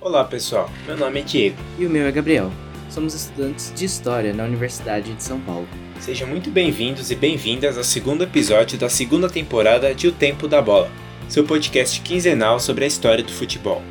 [0.00, 1.56] Olá pessoal, meu nome é Diego.
[1.76, 2.52] E o meu é Gabriel.
[2.88, 5.66] Somos estudantes de História na Universidade de São Paulo.
[5.98, 10.62] Sejam muito bem-vindos e bem-vindas ao segundo episódio da segunda temporada de O Tempo da
[10.62, 10.88] Bola,
[11.28, 13.82] seu podcast quinzenal sobre a história do futebol.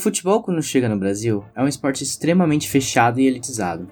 [0.00, 3.88] Futebol, quando chega no Brasil, é um esporte extremamente fechado e elitizado.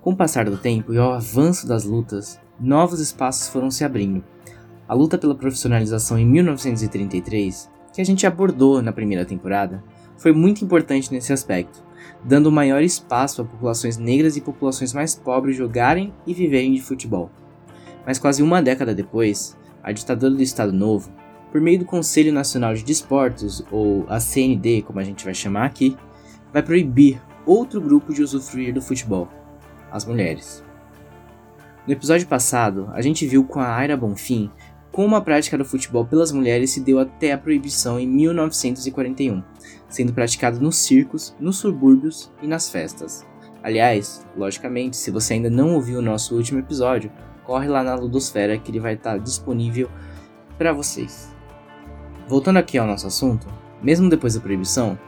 [0.00, 4.22] Com o passar do tempo e o avanço das lutas, novos espaços foram se abrindo.
[4.86, 9.82] A luta pela profissionalização em 1933, que a gente abordou na primeira temporada,
[10.16, 11.82] foi muito importante nesse aspecto,
[12.22, 17.30] dando maior espaço a populações negras e populações mais pobres jogarem e viverem de futebol.
[18.06, 21.10] Mas quase uma década depois, a ditadura do Estado Novo
[21.54, 25.66] por meio do Conselho Nacional de Desportos, ou a CND, como a gente vai chamar
[25.66, 25.96] aqui,
[26.52, 29.28] vai proibir outro grupo de usufruir do futebol,
[29.88, 30.64] as mulheres.
[31.86, 34.50] No episódio passado, a gente viu com a Aira Bonfim
[34.90, 39.40] como a prática do futebol pelas mulheres se deu até a proibição em 1941,
[39.88, 43.24] sendo praticado nos circos, nos subúrbios e nas festas.
[43.62, 47.12] Aliás, logicamente, se você ainda não ouviu o nosso último episódio,
[47.44, 49.88] corre lá na Ludosfera que ele vai estar disponível
[50.58, 51.32] para vocês.
[52.26, 53.46] Voltando aqui ao nosso assunto,
[53.82, 54.98] mesmo depois da proibição,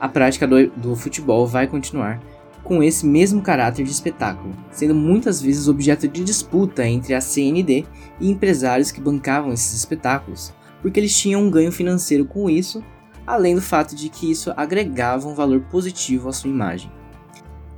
[0.00, 2.20] a prática do, do futebol vai continuar
[2.62, 7.86] com esse mesmo caráter de espetáculo, sendo muitas vezes objeto de disputa entre a CND
[8.20, 12.82] e empresários que bancavam esses espetáculos, porque eles tinham um ganho financeiro com isso,
[13.24, 16.90] além do fato de que isso agregava um valor positivo à sua imagem.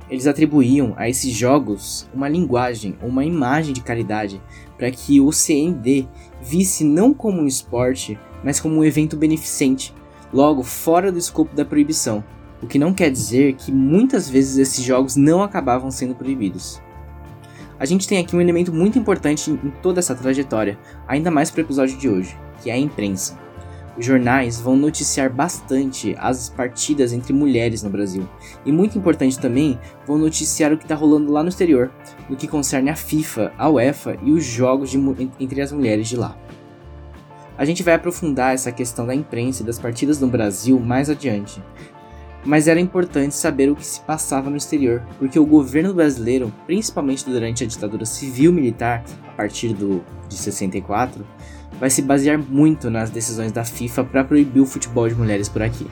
[0.09, 4.41] Eles atribuíam a esses jogos uma linguagem uma imagem de caridade
[4.77, 6.07] para que o CND
[6.41, 9.93] visse não como um esporte, mas como um evento beneficente,
[10.33, 12.23] logo fora do escopo da proibição,
[12.61, 16.81] o que não quer dizer que muitas vezes esses jogos não acabavam sendo proibidos.
[17.79, 20.77] A gente tem aqui um elemento muito importante em toda essa trajetória,
[21.07, 23.37] ainda mais para o episódio de hoje, que é a imprensa.
[23.99, 28.27] Jornais vão noticiar bastante as partidas entre mulheres no Brasil,
[28.65, 29.77] e muito importante também,
[30.07, 31.91] vão noticiar o que está rolando lá no exterior,
[32.29, 34.97] no que concerne a FIFA, a UEFA e os jogos de,
[35.39, 36.37] entre as mulheres de lá.
[37.57, 41.61] A gente vai aprofundar essa questão da imprensa e das partidas no Brasil mais adiante.
[42.45, 47.25] Mas era importante saber o que se passava no exterior, porque o governo brasileiro, principalmente
[47.25, 51.25] durante a ditadura civil-militar, a partir do, de 64,
[51.79, 55.61] vai se basear muito nas decisões da FIFA para proibir o futebol de mulheres por
[55.61, 55.87] aqui.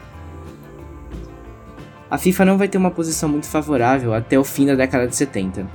[2.09, 5.16] A FIFA não vai ter uma posição muito favorável até o fim da década de
[5.16, 5.68] 70.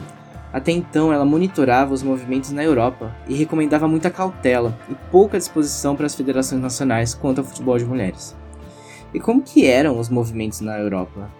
[0.52, 5.96] Até então, ela monitorava os movimentos na Europa e recomendava muita cautela e pouca disposição
[5.96, 8.36] para as federações nacionais quanto ao futebol de mulheres.
[9.14, 11.30] E como que eram os movimentos na Europa?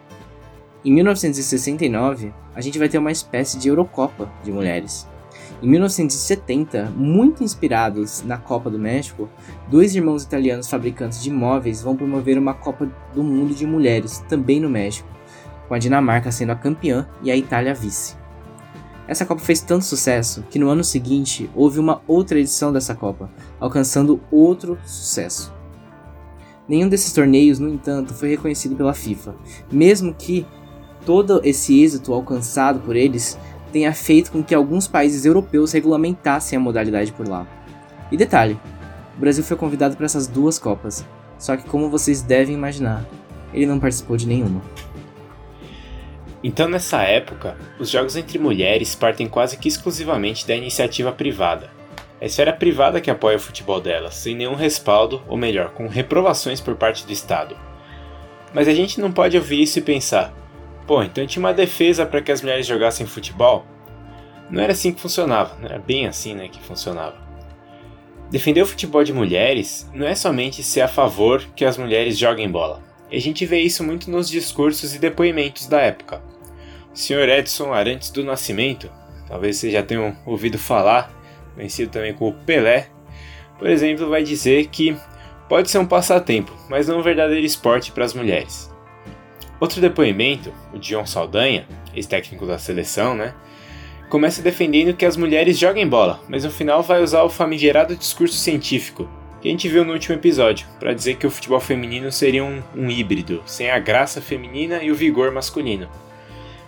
[0.85, 5.07] Em 1969, a gente vai ter uma espécie de Eurocopa de mulheres.
[5.63, 9.29] Em 1970, muito inspirados na Copa do México,
[9.71, 14.59] dois irmãos italianos fabricantes de móveis vão promover uma Copa do Mundo de mulheres, também
[14.59, 15.09] no México,
[15.69, 18.17] com a Dinamarca sendo a campeã e a Itália vice.
[19.07, 23.31] Essa Copa fez tanto sucesso que no ano seguinte houve uma outra edição dessa Copa,
[23.61, 25.55] alcançando outro sucesso.
[26.69, 29.37] Nenhum desses torneios, no entanto, foi reconhecido pela FIFA,
[29.71, 30.45] mesmo que
[31.07, 33.39] todo esse êxito alcançado por eles
[33.73, 37.47] tenha feito com que alguns países europeus regulamentassem a modalidade por lá.
[38.11, 38.59] E detalhe:
[39.17, 41.05] o Brasil foi convidado para essas duas Copas,
[41.39, 43.05] só que, como vocês devem imaginar,
[43.53, 44.63] ele não participou de nenhuma.
[46.45, 51.71] Então, nessa época, os jogos entre mulheres partem quase que exclusivamente da iniciativa privada.
[52.21, 55.87] É a esfera privada que apoia o futebol delas, sem nenhum respaldo, ou melhor, com
[55.87, 57.57] reprovações por parte do Estado.
[58.53, 60.33] Mas a gente não pode ouvir isso e pensar:
[60.87, 63.67] pô, então tinha uma defesa para que as mulheres jogassem futebol?
[64.51, 67.17] Não era assim que funcionava, não era bem assim né, que funcionava.
[68.31, 72.51] Defender o futebol de mulheres não é somente ser a favor que as mulheres joguem
[72.51, 72.83] bola.
[73.11, 76.23] E a gente vê isso muito nos discursos e depoimentos da época.
[76.93, 77.29] O Sr.
[77.29, 78.91] Edson Arantes do Nascimento,
[79.29, 81.13] talvez vocês já tenham ouvido falar,
[81.55, 82.89] conhecido também como Pelé,
[83.59, 84.97] por exemplo, vai dizer que
[85.47, 88.72] pode ser um passatempo, mas não um verdadeiro esporte para as mulheres.
[89.63, 93.33] Outro depoimento, o John Saldanha, ex-técnico da seleção, né,
[94.11, 98.35] começa defendendo que as mulheres joguem bola, mas no final vai usar o famigerado discurso
[98.35, 99.09] científico
[99.41, 102.61] que a gente viu no último episódio, para dizer que o futebol feminino seria um,
[102.75, 105.89] um híbrido, sem a graça feminina e o vigor masculino.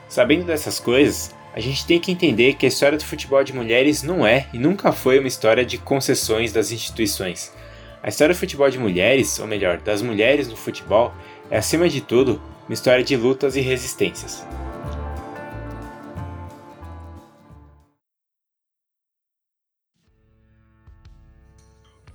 [0.08, 4.05] Sabendo dessas coisas, a gente tem que entender que a história do futebol de mulheres
[4.05, 7.52] não é e nunca foi uma história de concessões das instituições.
[8.00, 11.12] A história do futebol de mulheres, ou melhor, das mulheres no futebol,
[11.50, 14.46] é acima de tudo uma história de lutas e resistências.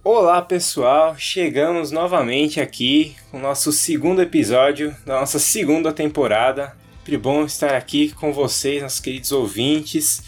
[0.03, 6.75] Olá pessoal, chegamos novamente aqui com o nosso segundo episódio da nossa segunda temporada.
[6.97, 10.21] Sempre bom estar aqui com vocês, nossos queridos ouvintes.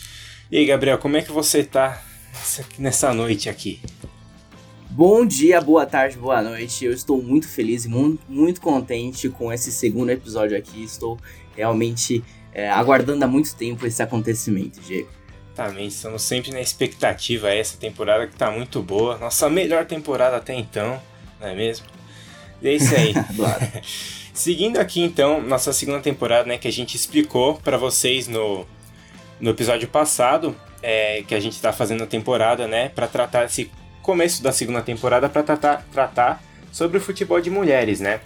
[0.52, 2.02] E aí, Gabriel, como é que você tá
[2.78, 3.80] nessa noite aqui?
[4.94, 6.84] Bom dia, boa tarde, boa noite.
[6.84, 10.84] Eu estou muito feliz e muito, muito contente com esse segundo episódio aqui.
[10.84, 11.18] Estou
[11.56, 12.22] realmente
[12.54, 15.08] é, aguardando há muito tempo esse acontecimento, Diego.
[15.56, 19.18] Também estamos sempre na expectativa essa temporada que está muito boa.
[19.18, 21.02] Nossa melhor temporada até então,
[21.40, 21.86] não é mesmo?
[22.62, 23.14] E é isso aí.
[24.36, 28.66] Seguindo aqui então, nossa segunda temporada, né, que a gente explicou para vocês no,
[29.40, 30.54] no episódio passado,
[30.84, 34.82] é, que a gente está fazendo a temporada, né, para tratar esse começo da segunda
[34.82, 38.20] temporada para tratar, tratar sobre o futebol de mulheres, né?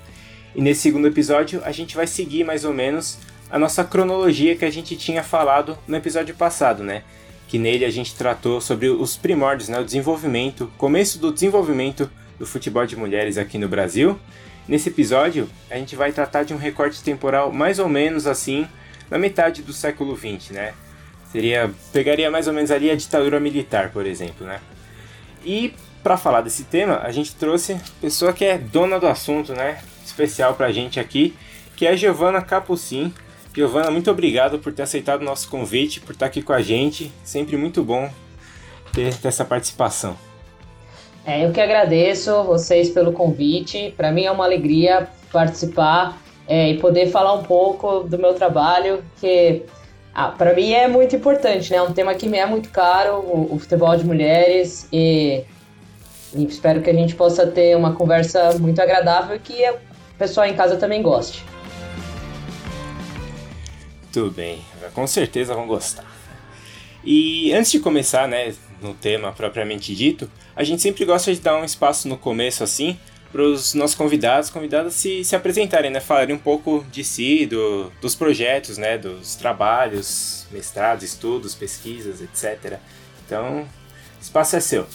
[0.55, 3.17] E nesse segundo episódio a gente vai seguir mais ou menos
[3.49, 7.03] a nossa cronologia que a gente tinha falado no episódio passado, né?
[7.47, 9.79] Que nele a gente tratou sobre os primórdios, né?
[9.79, 14.17] O desenvolvimento, começo do desenvolvimento do futebol de mulheres aqui no Brasil.
[14.67, 18.67] Nesse episódio a gente vai tratar de um recorte temporal mais ou menos assim
[19.09, 20.73] na metade do século XX, né?
[21.31, 24.61] Seria pegaria mais ou menos ali a ditadura militar, por exemplo, né?
[25.45, 29.79] E para falar desse tema, a gente trouxe pessoa que é dona do assunto, né?
[30.03, 31.35] Especial pra gente aqui,
[31.75, 33.13] que é a Giovana Capucin.
[33.53, 37.11] Giovana, muito obrigado por ter aceitado o nosso convite, por estar aqui com a gente.
[37.23, 38.11] Sempre muito bom
[38.91, 40.17] ter, ter essa participação.
[41.25, 43.93] É, eu que agradeço vocês pelo convite.
[43.95, 49.03] Para mim é uma alegria participar é, e poder falar um pouco do meu trabalho,
[49.19, 49.63] que
[50.15, 51.75] ah, para mim é muito importante, né?
[51.75, 55.43] É um tema que me é muito caro, o, o futebol de mulheres, e,
[56.33, 59.77] e, espero que a gente possa ter uma conversa muito agradável que o
[60.17, 61.43] pessoal em casa também goste.
[64.13, 64.61] Tudo bem,
[64.93, 66.05] com certeza vão gostar.
[67.03, 71.57] E antes de começar, né, no tema propriamente dito, a gente sempre gosta de dar
[71.57, 72.97] um espaço no começo assim
[73.35, 75.99] para os nossos convidados, convidadas se, se apresentarem, né?
[75.99, 78.97] Falarem um pouco de si, do, dos projetos, né?
[78.97, 82.79] Dos trabalhos, mestrados, estudos, pesquisas, etc.
[83.25, 84.87] Então, o espaço é seu.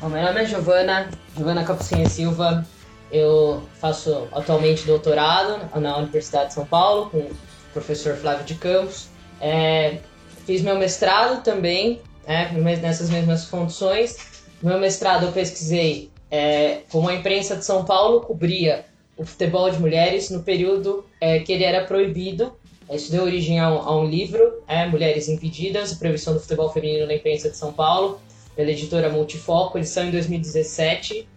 [0.00, 2.64] Bom, meu nome é Giovana, Giovana Capucinha Silva.
[3.10, 7.36] Eu faço atualmente doutorado na Universidade de São Paulo com o
[7.72, 9.08] professor Flávio de Campos.
[9.40, 9.98] É,
[10.46, 14.44] fiz meu mestrado também, é, nessas mesmas condições.
[14.62, 18.84] meu mestrado eu pesquisei é, como a imprensa de São Paulo cobria
[19.16, 22.52] o futebol de mulheres no período é, que ele era proibido.
[22.90, 26.72] Isso deu origem a um, a um livro, é, Mulheres Impedidas, a proibição do futebol
[26.72, 28.20] feminino na imprensa de São Paulo,
[28.56, 31.28] pela editora Multifoco, edição em 2017.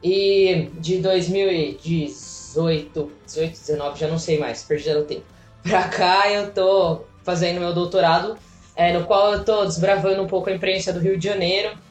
[0.00, 5.24] E de 2018, 18, 19, já não sei mais, perdi o tempo.
[5.64, 8.38] Pra cá eu tô fazendo meu doutorado,
[8.76, 11.85] é, no qual eu tô desbravando um pouco a imprensa do Rio de Janeiro, é,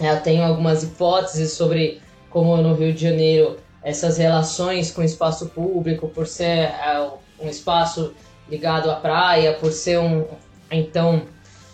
[0.00, 2.00] eu tenho algumas hipóteses sobre
[2.30, 7.10] como no Rio de Janeiro essas relações com o espaço público, por ser é,
[7.40, 8.12] um espaço
[8.48, 10.26] ligado à praia, por ser um.
[10.70, 11.22] Então,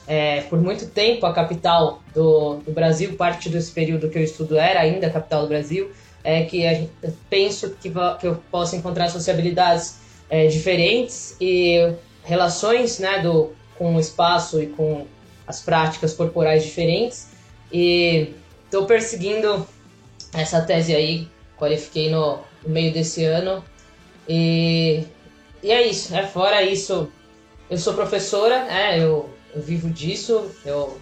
[0.06, 4.56] é, por muito tempo a capital do, do, Brasil, parte desse período que eu estudo
[4.56, 5.91] era ainda a capital do Brasil,
[6.22, 6.82] é que a,
[7.29, 9.98] penso que, que eu posso encontrar sociabilidades
[10.29, 15.06] é, diferentes e relações né, do, com o espaço e com
[15.46, 17.33] as práticas corporais diferentes
[17.74, 18.32] e
[18.66, 19.66] estou perseguindo
[20.32, 23.64] essa tese aí, qualifiquei no, no meio desse ano.
[24.28, 25.02] E,
[25.60, 27.10] e é isso, é fora isso,
[27.69, 31.00] eu sou professora, né, eu, eu vivo disso, eu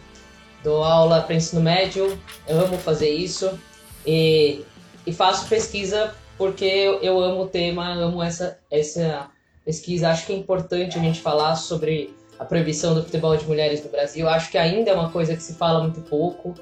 [0.65, 3.59] dou aula para ensino médio, eu amo fazer isso
[4.07, 4.65] e,
[5.07, 9.29] e faço pesquisa porque eu, eu amo o tema, amo essa, essa
[9.63, 10.09] pesquisa.
[10.09, 13.91] Acho que é importante a gente falar sobre a proibição do futebol de mulheres no
[13.91, 14.29] Brasil.
[14.29, 16.55] Acho que ainda é uma coisa que se fala muito pouco.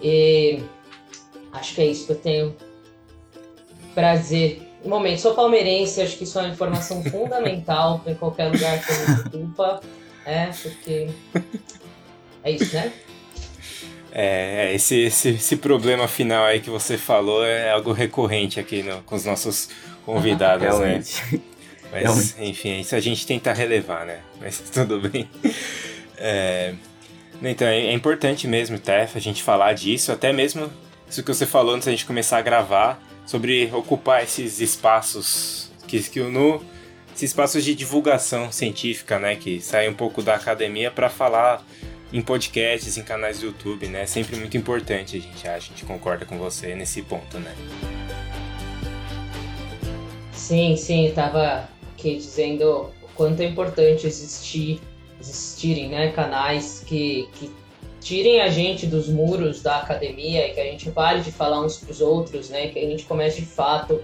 [0.00, 0.62] E
[1.52, 2.56] acho que é isso que eu tenho
[3.94, 4.62] prazer.
[4.84, 8.92] No momento, sou palmeirense, acho que isso é uma informação fundamental em qualquer lugar que
[8.92, 9.80] eu me ocupa.
[10.24, 11.08] É, porque.
[12.44, 12.92] É isso, né?
[14.12, 19.02] É, esse, esse, esse, problema final aí que você falou é algo recorrente aqui no,
[19.02, 19.68] com os nossos
[20.06, 21.02] convidados, né?
[21.90, 22.34] Mas, Realmente.
[22.44, 24.20] enfim, isso a gente tenta relevar, né?
[24.40, 25.28] Mas tudo bem.
[26.16, 26.74] É,
[27.42, 30.70] então, é, é importante mesmo, Tef, a gente falar disso, até mesmo
[31.08, 36.02] isso que você falou antes da gente começar a gravar, sobre ocupar esses espaços que,
[36.02, 36.62] que o Nu
[37.18, 41.66] esses espaços de divulgação científica, né, que saem um pouco da academia para falar
[42.12, 44.02] em podcasts, em canais do YouTube, né?
[44.02, 47.52] É sempre muito importante, a gente acha, a gente concorda com você nesse ponto, né?
[50.32, 54.80] Sim, sim, tava aqui dizendo o quanto é importante existir,
[55.20, 57.50] existirem, né, canais que, que
[58.00, 61.76] tirem a gente dos muros da academia e que a gente pare de falar uns
[61.76, 64.00] pros outros, né, que a gente comece de fato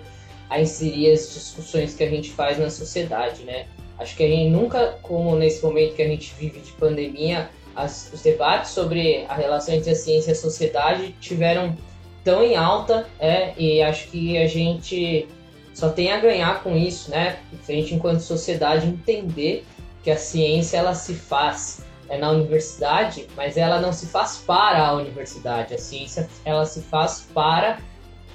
[0.51, 3.67] a inserir as discussões que a gente faz na sociedade, né.
[3.99, 8.13] Acho que a gente nunca, como nesse momento que a gente vive de pandemia, as,
[8.13, 11.77] os debates sobre a relação entre a ciência e a sociedade tiveram
[12.25, 15.29] tão em alta, é, e acho que a gente
[15.75, 17.41] só tem a ganhar com isso, né?
[17.53, 19.67] A gente, enquanto sociedade, entender
[20.03, 24.87] que a ciência ela se faz é, na universidade, mas ela não se faz para
[24.87, 25.75] a universidade.
[25.75, 27.79] A ciência ela se faz para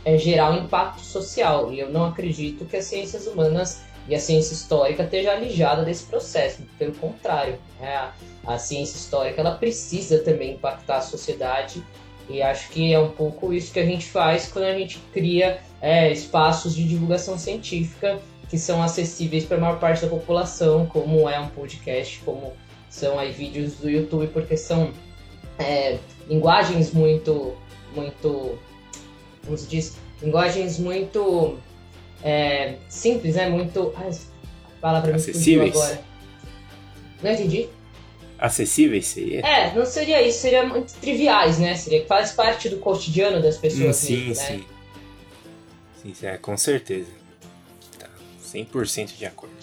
[0.03, 1.72] é, gerar um impacto social.
[1.72, 6.03] E eu não acredito que as ciências humanas e a ciência histórica esteja alijada desse
[6.05, 6.63] processo.
[6.77, 8.13] Pelo contrário, é, a,
[8.48, 11.81] a ciência histórica ela precisa também impactar a sociedade
[12.29, 15.59] e acho que é um pouco isso que a gente faz quando a gente cria
[15.81, 18.19] é, espaços de divulgação científica
[18.50, 22.53] que são acessíveis para a maior parte da população, como é um podcast, como
[22.89, 24.91] são aí vídeos do YouTube, porque são
[25.59, 27.55] é, linguagens muito,
[27.95, 28.57] muito,
[29.45, 31.59] como se diz, linguagens muito
[32.24, 33.50] é, simples, né?
[33.50, 36.01] Muito, ai, a palavra me agora.
[37.21, 37.69] Não entendi
[38.39, 39.41] acessíveis seria?
[39.41, 41.75] É, não seria isso, seria muito triviais, né?
[41.75, 43.96] Seria que faz parte do cotidiano das pessoas.
[43.98, 44.53] Sim, mesmo, sim.
[44.58, 44.63] Né?
[46.01, 47.10] Sim, sim, é, com certeza.
[47.98, 48.08] Tá,
[48.43, 49.53] 100% de acordo.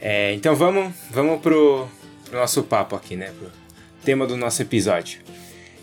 [0.00, 1.88] É, então vamos, vamos pro,
[2.24, 3.32] pro nosso papo aqui, né?
[3.38, 3.50] Pro
[4.04, 5.20] tema do nosso episódio.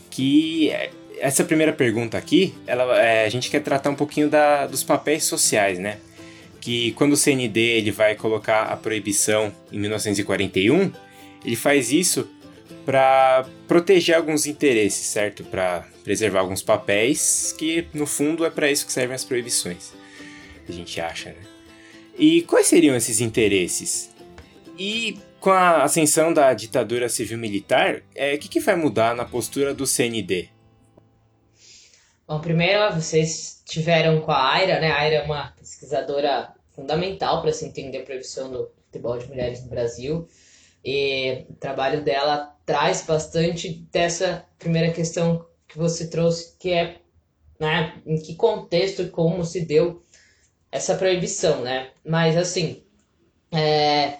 [0.09, 4.67] Que é, essa primeira pergunta aqui, ela, é, a gente quer tratar um pouquinho da,
[4.67, 5.97] dos papéis sociais, né?
[6.59, 10.91] Que quando o CND ele vai colocar a proibição em 1941,
[11.43, 12.27] ele faz isso
[12.85, 15.43] para proteger alguns interesses, certo?
[15.43, 19.93] Para preservar alguns papéis, que no fundo é para isso que servem as proibições.
[20.67, 21.41] A gente acha, né?
[22.17, 24.11] E quais seriam esses interesses?
[24.77, 29.73] E com a ascensão da ditadura civil-militar, é, o que, que vai mudar na postura
[29.73, 30.49] do CND?
[32.27, 34.91] Bom, primeiro vocês tiveram com a Aira, né?
[34.91, 39.61] A Aira é uma pesquisadora fundamental para se entender a proibição do futebol de mulheres
[39.63, 40.27] no Brasil.
[40.83, 46.97] E o trabalho dela traz bastante dessa primeira questão que você trouxe, que é
[47.59, 50.03] né, em que contexto e como se deu
[50.71, 51.91] essa proibição, né?
[52.05, 52.83] Mas assim,
[53.51, 54.17] é,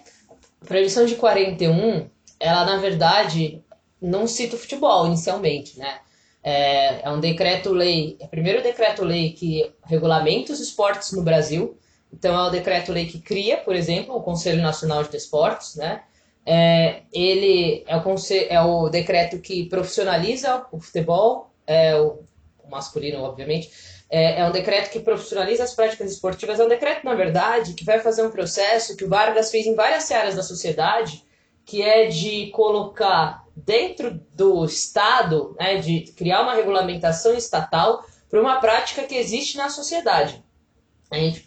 [0.62, 3.63] a proibição de 41, ela na verdade
[4.01, 6.00] não cita o futebol inicialmente, né?
[6.43, 11.77] É, é um decreto-lei, é o primeiro decreto-lei que regulamenta os esportes no Brasil.
[12.12, 16.03] Então é o decreto-lei que cria, por exemplo, o Conselho Nacional de Desportos, né?
[16.46, 18.02] É, ele é o,
[18.50, 22.20] é o decreto que profissionaliza o futebol, é o,
[22.64, 23.72] o masculino, obviamente.
[24.10, 26.60] É, é, um decreto que profissionaliza as práticas esportivas.
[26.60, 29.76] É um decreto, na verdade, que vai fazer um processo que o Vargas fez em
[29.76, 31.24] várias áreas da sociedade,
[31.66, 38.60] que é de colocar dentro do Estado, né, de criar uma regulamentação estatal para uma
[38.60, 40.44] prática que existe na sociedade.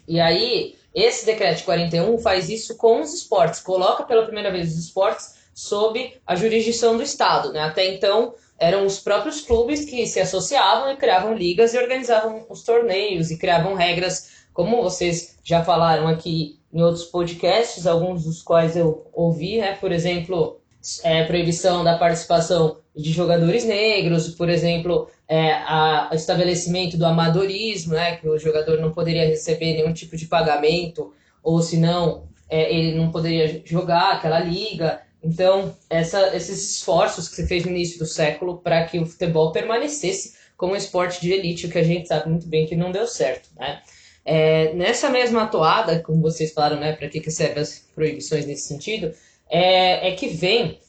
[0.07, 4.71] E aí, esse decreto de 41 faz isso com os esportes, coloca pela primeira vez
[4.71, 7.51] os esportes sob a jurisdição do Estado.
[7.51, 7.59] Né?
[7.59, 12.63] Até então, eram os próprios clubes que se associavam e criavam ligas e organizavam os
[12.63, 18.75] torneios e criavam regras, como vocês já falaram aqui em outros podcasts, alguns dos quais
[18.75, 19.75] eu ouvi, né?
[19.75, 20.59] por exemplo,
[21.03, 28.15] é, proibição da participação de jogadores negros, por exemplo, é, a, estabelecimento do amadorismo, né,
[28.17, 31.13] que o jogador não poderia receber nenhum tipo de pagamento,
[31.43, 35.01] ou se não, é, ele não poderia jogar aquela liga.
[35.23, 39.51] Então, essa, esses esforços que se fez no início do século para que o futebol
[39.51, 42.91] permanecesse como um esporte de elite, o que a gente sabe muito bem que não
[42.91, 43.81] deu certo, né?
[44.25, 48.67] É, nessa mesma toada, como vocês falaram, né, para que, que servem as proibições nesse
[48.67, 49.13] sentido,
[49.49, 50.79] é, é que vem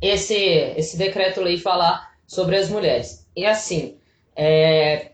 [0.00, 3.26] esse, esse decreto-lei falar sobre as mulheres.
[3.34, 3.98] E assim,
[4.34, 5.12] é,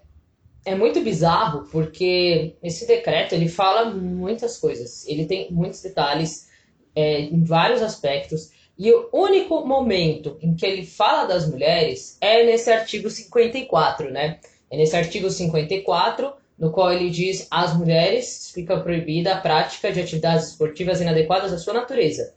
[0.64, 6.48] é muito bizarro porque esse decreto ele fala muitas coisas, ele tem muitos detalhes
[6.94, 8.50] é, em vários aspectos.
[8.78, 14.40] E o único momento em que ele fala das mulheres é nesse artigo 54, né?
[14.70, 20.00] É nesse artigo 54, no qual ele diz: às mulheres fica proibida a prática de
[20.00, 22.34] atividades esportivas inadequadas à sua natureza.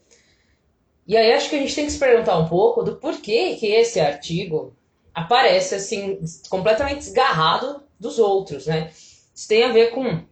[1.07, 3.67] E aí acho que a gente tem que se perguntar um pouco do porquê que
[3.67, 4.75] esse artigo
[5.13, 6.19] aparece assim
[6.49, 8.91] completamente desgarrado dos outros, né?
[9.33, 10.23] Isso tem a ver com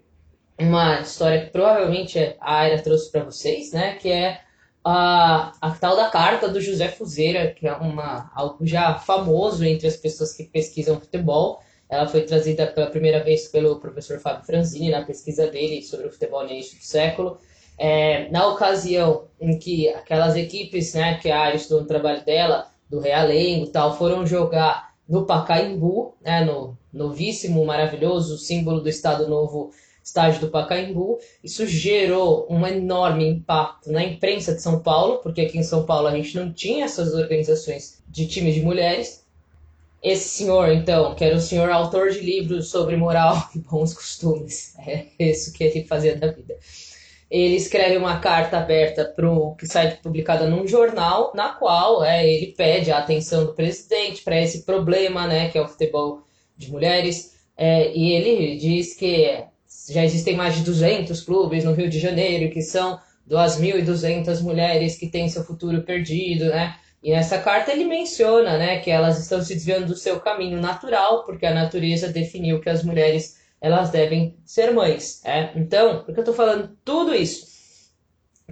[0.57, 3.95] uma história que provavelmente a Aira trouxe para vocês, né?
[3.95, 4.41] Que é
[4.83, 9.87] a, a tal da carta do José Fuzeira, que é uma, algo já famoso entre
[9.87, 11.61] as pessoas que pesquisam futebol.
[11.89, 16.11] Ela foi trazida pela primeira vez pelo professor Fábio Franzini na pesquisa dele sobre o
[16.11, 17.37] futebol no início do século.
[17.77, 22.99] É, na ocasião em que aquelas equipes, né, que a estudou no trabalho dela, do
[22.99, 29.71] Realengo e tal, foram jogar no Pacaembu, né, no novíssimo, maravilhoso símbolo do Estado Novo
[30.03, 31.17] estádio do Pacaembu.
[31.43, 36.07] Isso gerou um enorme impacto na imprensa de São Paulo, porque aqui em São Paulo
[36.07, 39.23] a gente não tinha essas organizações de time de mulheres.
[40.01, 44.75] Esse senhor, então, que era o senhor autor de livros sobre moral e bons costumes,
[44.85, 46.57] é isso que ele fazia da vida.
[47.33, 52.29] Ele escreve uma carta aberta para o que sai publicada num jornal, na qual é,
[52.29, 56.21] ele pede a atenção do presidente para esse problema, né, que é o futebol
[56.55, 57.33] de mulheres.
[57.57, 59.45] É, e ele diz que
[59.89, 65.07] já existem mais de 200 clubes no Rio de Janeiro, que são 2.200 mulheres que
[65.07, 66.75] têm seu futuro perdido, né?
[67.01, 71.23] E nessa carta ele menciona, né, que elas estão se desviando do seu caminho natural,
[71.23, 75.21] porque a natureza definiu que as mulheres elas devem ser mães.
[75.23, 75.49] É?
[75.55, 77.47] Então, por que eu estou falando tudo isso?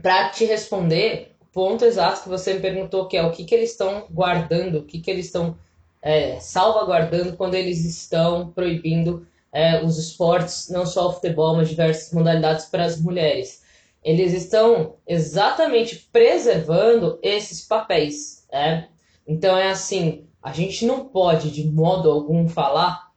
[0.01, 3.53] Para te responder o ponto exato que você me perguntou, que é o que, que
[3.53, 5.57] eles estão guardando, o que, que eles estão
[6.01, 12.13] é, salvaguardando quando eles estão proibindo é, os esportes, não só o futebol, mas diversas
[12.13, 13.63] modalidades para as mulheres.
[14.01, 18.47] Eles estão exatamente preservando esses papéis.
[18.49, 18.87] Né?
[19.27, 23.10] Então é assim, a gente não pode de modo algum falar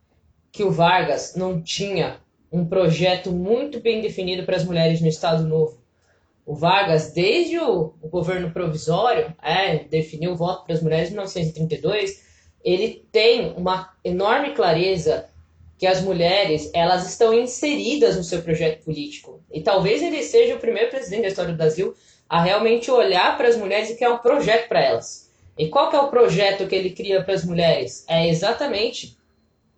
[0.55, 2.21] que o Vargas não tinha
[2.51, 5.83] um projeto muito bem definido para as mulheres no Estado Novo.
[6.47, 11.15] O Vargas, desde o, o governo provisório, é, definiu o voto para as mulheres em
[11.15, 12.23] 1932,
[12.65, 15.29] ele tem uma enorme clareza
[15.77, 19.43] que as mulheres elas estão inseridas no seu projeto político.
[19.53, 21.97] E talvez ele seja o primeiro presidente da história do Brasil
[22.29, 25.29] a realmente olhar para as mulheres e criar um projeto para elas.
[25.59, 28.05] E qual que é o projeto que ele cria para as mulheres?
[28.09, 29.17] É exatamente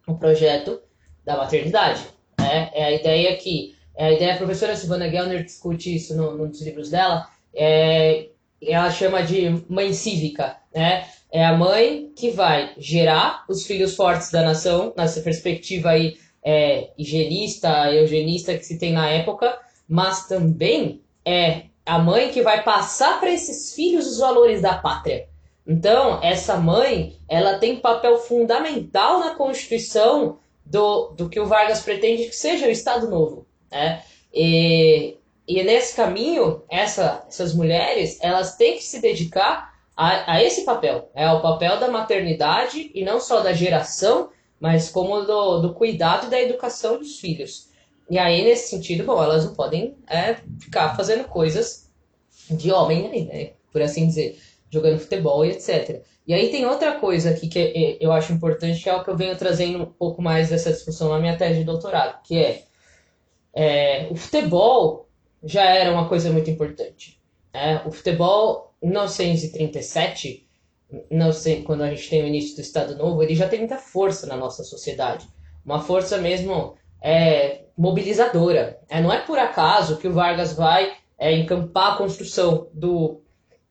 [0.07, 0.81] o projeto
[1.25, 2.03] da maternidade.
[2.39, 2.71] Né?
[2.73, 6.49] É a ideia que é a ideia a professora Silvana Gellner discute isso no, num
[6.49, 7.27] dos livros dela.
[7.55, 8.29] É,
[8.63, 11.07] ela chama de mãe cívica, né?
[11.33, 16.91] É a mãe que vai gerar os filhos fortes da nação, nessa perspectiva aí é,
[16.97, 23.19] higienista, eugenista que se tem na época, mas também é a mãe que vai passar
[23.19, 25.29] para esses filhos os valores da pátria.
[25.67, 32.27] Então, essa mãe, ela tem papel fundamental na constituição do, do que o Vargas pretende
[32.27, 33.47] que seja o Estado Novo.
[33.71, 34.03] Né?
[34.33, 40.65] E, e nesse caminho, essa, essas mulheres, elas têm que se dedicar a, a esse
[40.65, 45.75] papel, é o papel da maternidade e não só da geração, mas como do, do
[45.75, 47.71] cuidado e da educação dos filhos.
[48.09, 51.91] E aí, nesse sentido, bom, elas não podem é, ficar fazendo coisas
[52.49, 53.53] de homem né?
[53.73, 54.41] Por assim dizer,
[54.77, 56.03] jogando futebol e etc.
[56.27, 59.11] E aí tem outra coisa aqui que é, eu acho importante, que é o que
[59.11, 62.65] eu venho trazendo um pouco mais dessa discussão na minha tese de doutorado, que é,
[63.55, 65.09] é o futebol
[65.43, 67.21] já era uma coisa muito importante.
[67.53, 70.47] É, o futebol 1937,
[71.11, 73.79] não sei, quando a gente tem o início do Estado Novo, ele já tem muita
[73.79, 75.27] força na nossa sociedade.
[75.65, 78.81] Uma força mesmo é, mobilizadora.
[78.89, 83.23] É, não é por acaso que o Vargas vai é, encampar a construção do,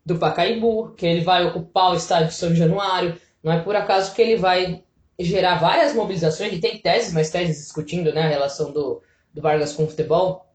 [0.05, 3.19] do Pacaembu, que ele vai ocupar o estádio de São Januário.
[3.43, 4.83] Não é por acaso que ele vai
[5.17, 6.51] gerar várias mobilizações.
[6.51, 9.01] Ele tem teses, mas teses discutindo né, a relação do,
[9.33, 10.45] do Vargas com o futebol.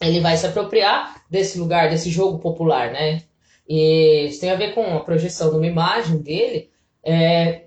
[0.00, 3.22] Ele vai se apropriar desse lugar, desse jogo popular, né?
[3.68, 6.70] E isso tem a ver com a projeção de uma imagem dele
[7.04, 7.66] é,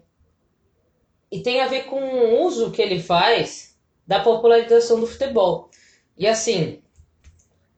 [1.32, 5.70] e tem a ver com o uso que ele faz da popularização do futebol.
[6.18, 6.82] E assim,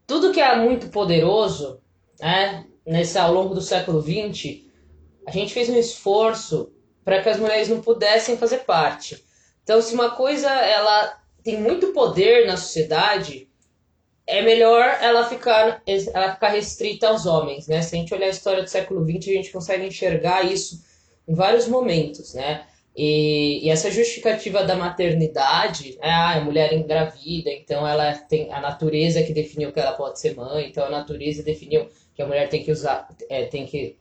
[0.06, 1.80] tudo que é muito poderoso,
[2.20, 4.62] né, nesse, ao longo do século XX,
[5.28, 6.72] a gente fez um esforço
[7.04, 9.24] para que as mulheres não pudessem fazer parte.
[9.62, 13.50] Então, se uma coisa ela tem muito poder na sociedade,
[14.26, 17.82] é melhor ela ficar, ela ficar restrita aos homens, né?
[17.82, 20.84] Se a gente olhar a história do século XX, a gente consegue enxergar isso
[21.28, 22.66] em vários momentos, né?
[22.96, 26.10] E, e essa justificativa da maternidade, né?
[26.10, 30.36] ah, a mulher engravida, então ela tem a natureza que definiu que ela pode ser
[30.36, 31.88] mãe, então a natureza definiu
[32.18, 33.96] que a mulher tem que usar, é, tem que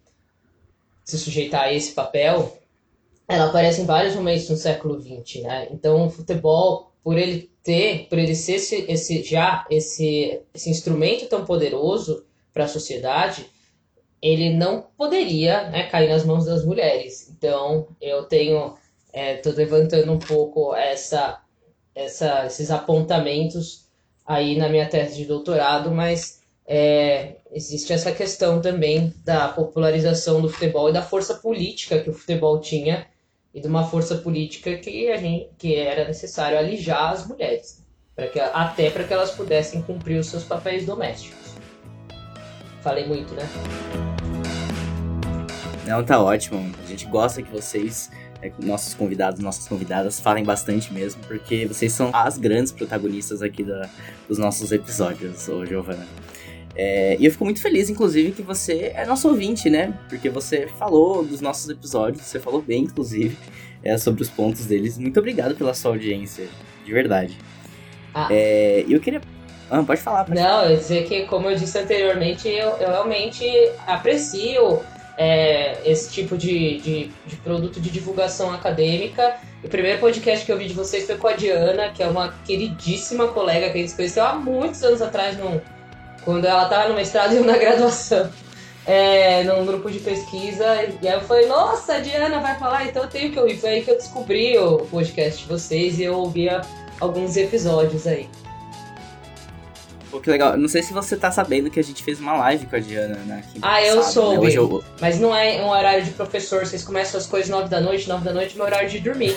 [1.05, 2.59] se sujeitar a esse papel.
[3.29, 5.69] Ela aparece em vários momentos no século XX, né?
[5.71, 11.29] Então o futebol, por ele ter, por ele ser esse, esse já esse, esse instrumento
[11.29, 12.25] tão poderoso
[12.55, 13.51] para a sociedade,
[14.23, 17.29] ele não poderia né, cair nas mãos das mulheres.
[17.29, 18.77] Então, eu tenho,
[19.13, 21.43] estou é, levantando um pouco essa,
[21.95, 23.87] essa, esses apontamentos
[24.25, 26.36] aí na minha tese de doutorado, mas
[26.67, 32.13] é, existe essa questão também da popularização do futebol e da força política que o
[32.13, 33.07] futebol tinha
[33.55, 37.85] e de uma força política que a gente que era necessário alijar as mulheres
[38.17, 41.55] para que até para que elas pudessem cumprir os seus papéis domésticos.
[42.83, 43.43] Falei muito, né?
[45.87, 46.75] Não, tá ótimo.
[46.83, 48.11] A gente gosta que vocês
[48.43, 53.63] é, nossos convidados, nossas convidadas falem bastante mesmo, porque vocês são as grandes protagonistas aqui
[53.63, 53.89] da,
[54.29, 56.07] dos nossos episódios, ô Giovana.
[56.77, 59.95] É, e eu fico muito feliz, inclusive, que você é nosso ouvinte, né?
[60.09, 63.37] Porque você falou dos nossos episódios, você falou bem, inclusive,
[63.83, 64.99] é, sobre os pontos deles.
[64.99, 66.47] Muito obrigado pela sua audiência,
[66.85, 67.39] de verdade.
[68.15, 68.29] Ah.
[68.31, 69.23] É, eu queria.
[69.71, 70.25] Ah, pode falar.
[70.25, 70.67] Pode Não, falar.
[70.67, 73.45] eu ia dizer que, como eu disse anteriormente, eu, eu realmente
[73.87, 74.81] aprecio
[75.17, 79.37] é, esse tipo de, de, de, produto de divulgação acadêmica.
[79.65, 82.35] O primeiro podcast que eu vi de vocês foi com a Diana, que é uma
[82.45, 85.61] queridíssima colega que a gente conheceu há muitos anos atrás, num,
[86.27, 88.29] quando ela estava no mestrado e eu na graduação.
[88.85, 90.65] É, num grupo de pesquisa,
[91.03, 93.57] e aí eu falei, nossa, a Diana vai falar, então eu tenho que ouvir.
[93.59, 96.61] Foi aí que eu descobri o podcast de vocês e eu ouvia
[97.01, 98.29] alguns episódios aí.
[100.09, 100.57] Pô, que legal.
[100.57, 103.17] Não sei se você tá sabendo que a gente fez uma live com a Diana,
[103.27, 103.43] né?
[103.61, 104.41] Ah, eu sou.
[104.41, 104.51] Né?
[104.53, 104.85] Eu...
[105.01, 106.65] Mas não é um horário de professor.
[106.65, 109.37] Vocês começam as coisas 9 da noite, 9 da noite é meu horário de dormir.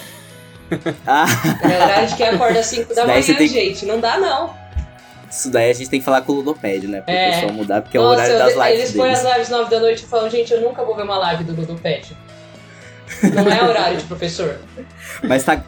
[1.07, 1.25] ah.
[1.63, 3.47] É horário de quem acorda às 5 da manhã, tem...
[3.47, 3.85] gente.
[3.85, 4.68] Não dá, não.
[5.29, 7.01] Isso daí a gente tem que falar com o Ludopédio, né?
[7.01, 7.29] Pra é.
[7.29, 8.79] o pessoal mudar, porque é o horário das lives.
[8.79, 11.17] Eles põem as lives 9 da noite e falam, gente, eu nunca vou ver uma
[11.17, 12.17] live do Ludopédio.
[13.33, 14.59] Não é horário de professor.
[15.23, 15.63] Mas tá,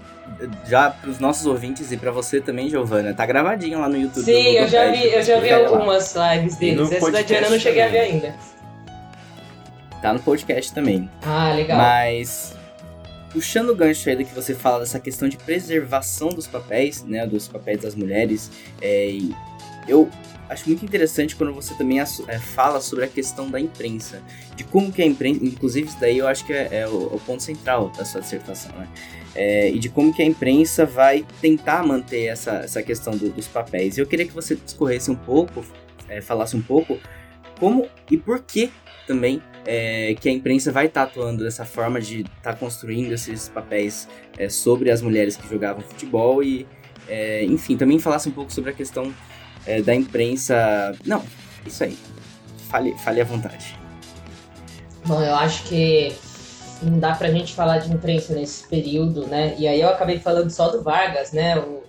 [0.67, 4.23] já pros nossos ouvintes e para você também, Giovana, tá gravadinho lá no YouTube.
[4.23, 6.91] Sim, eu já vi, eu já vi algumas lives deles.
[6.91, 7.99] Essa da Diana eu não cheguei também.
[7.99, 8.35] a ver ainda.
[10.01, 11.09] Tá no podcast também.
[11.21, 11.77] Ah, legal.
[11.77, 12.55] Mas
[13.31, 17.25] puxando o gancho aí do que você fala dessa questão de preservação dos papéis, né,
[17.25, 19.17] dos papéis das mulheres, é,
[19.87, 20.09] eu
[20.49, 22.05] acho muito interessante quando você também é,
[22.39, 24.21] fala sobre a questão da imprensa,
[24.55, 27.21] de como que a imprensa, inclusive isso daí eu acho que é, é o, o,
[27.25, 28.87] ponto central da sua dissertação, né?
[29.33, 33.47] É, e de como que a imprensa vai tentar manter essa, essa questão do, dos
[33.47, 33.97] papéis.
[33.97, 35.65] Eu queria que você discorresse um pouco,
[36.09, 36.99] é, falasse um pouco
[37.57, 38.69] como e por que
[39.07, 43.13] também é, que a imprensa vai estar tá atuando dessa forma de estar tá construindo
[43.13, 46.67] esses papéis é, sobre as mulheres que jogavam futebol e,
[47.07, 49.13] é, enfim, também falasse um pouco sobre a questão
[49.65, 50.95] é, da imprensa.
[51.05, 51.23] Não,
[51.65, 51.97] isso aí.
[52.69, 53.75] Fale, fale à vontade.
[55.05, 56.15] Bom, eu acho que
[56.81, 59.55] não dá pra gente falar de imprensa nesse período, né?
[59.57, 61.59] E aí eu acabei falando só do Vargas, né?
[61.59, 61.83] O,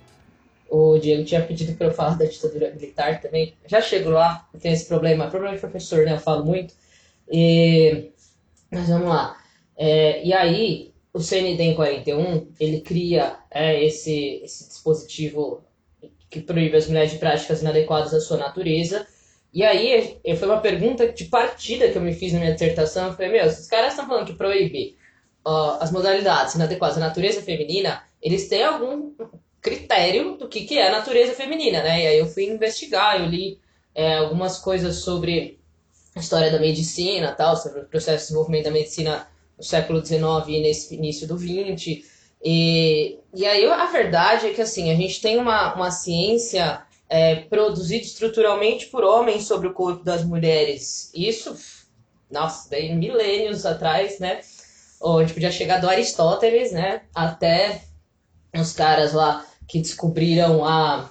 [0.68, 3.54] o Diego tinha pedido pra eu falar da ditadura militar também.
[3.66, 5.28] Já chego lá, tem esse problema.
[5.28, 6.14] Problema de professor, né?
[6.14, 6.74] Eu falo muito.
[7.30, 8.10] E...
[8.70, 9.36] Mas vamos lá.
[9.76, 15.62] É, e aí, o CND 41, ele cria é, esse, esse dispositivo
[16.32, 19.06] que proíbe as mulheres de práticas inadequadas à sua natureza.
[19.52, 23.08] E aí, foi uma pergunta de partida que eu me fiz na minha dissertação.
[23.08, 24.96] Eu falei, meu, se os caras estão falando que proíbe
[25.46, 29.12] uh, as modalidades inadequadas à natureza feminina, eles têm algum
[29.60, 32.02] critério do que, que é a natureza feminina, né?
[32.02, 33.60] E aí eu fui investigar, eu li
[33.94, 35.60] é, algumas coisas sobre
[36.16, 40.22] a história da medicina, tal, sobre o processo de desenvolvimento da medicina no século XIX
[40.48, 42.10] e nesse início do XX.
[42.44, 47.36] E, e aí a verdade é que assim, a gente tem uma, uma ciência é,
[47.36, 51.10] produzida estruturalmente por homens sobre o corpo das mulheres.
[51.14, 51.54] Isso,
[52.30, 54.40] nossa, daí milênios atrás, né?
[55.00, 57.02] Ou a gente podia chegar do Aristóteles, né?
[57.14, 57.82] Até
[58.54, 61.10] os caras lá que descobriram a,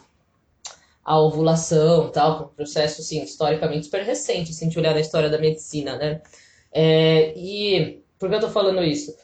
[1.04, 5.30] a ovulação tal, um processo assim, historicamente super recente, se a gente olhar na história
[5.30, 6.22] da medicina, né?
[6.74, 9.16] É, e por que eu tô falando isso?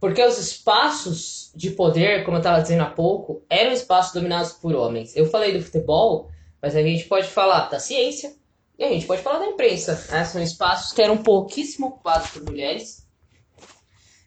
[0.00, 4.74] Porque os espaços de poder, como eu estava dizendo há pouco, eram espaços dominados por
[4.74, 5.16] homens.
[5.16, 6.30] Eu falei do futebol,
[6.62, 8.34] mas a gente pode falar da ciência
[8.78, 10.06] e a gente pode falar da imprensa.
[10.10, 10.24] Né?
[10.24, 13.06] São espaços que eram pouquíssimo ocupados por mulheres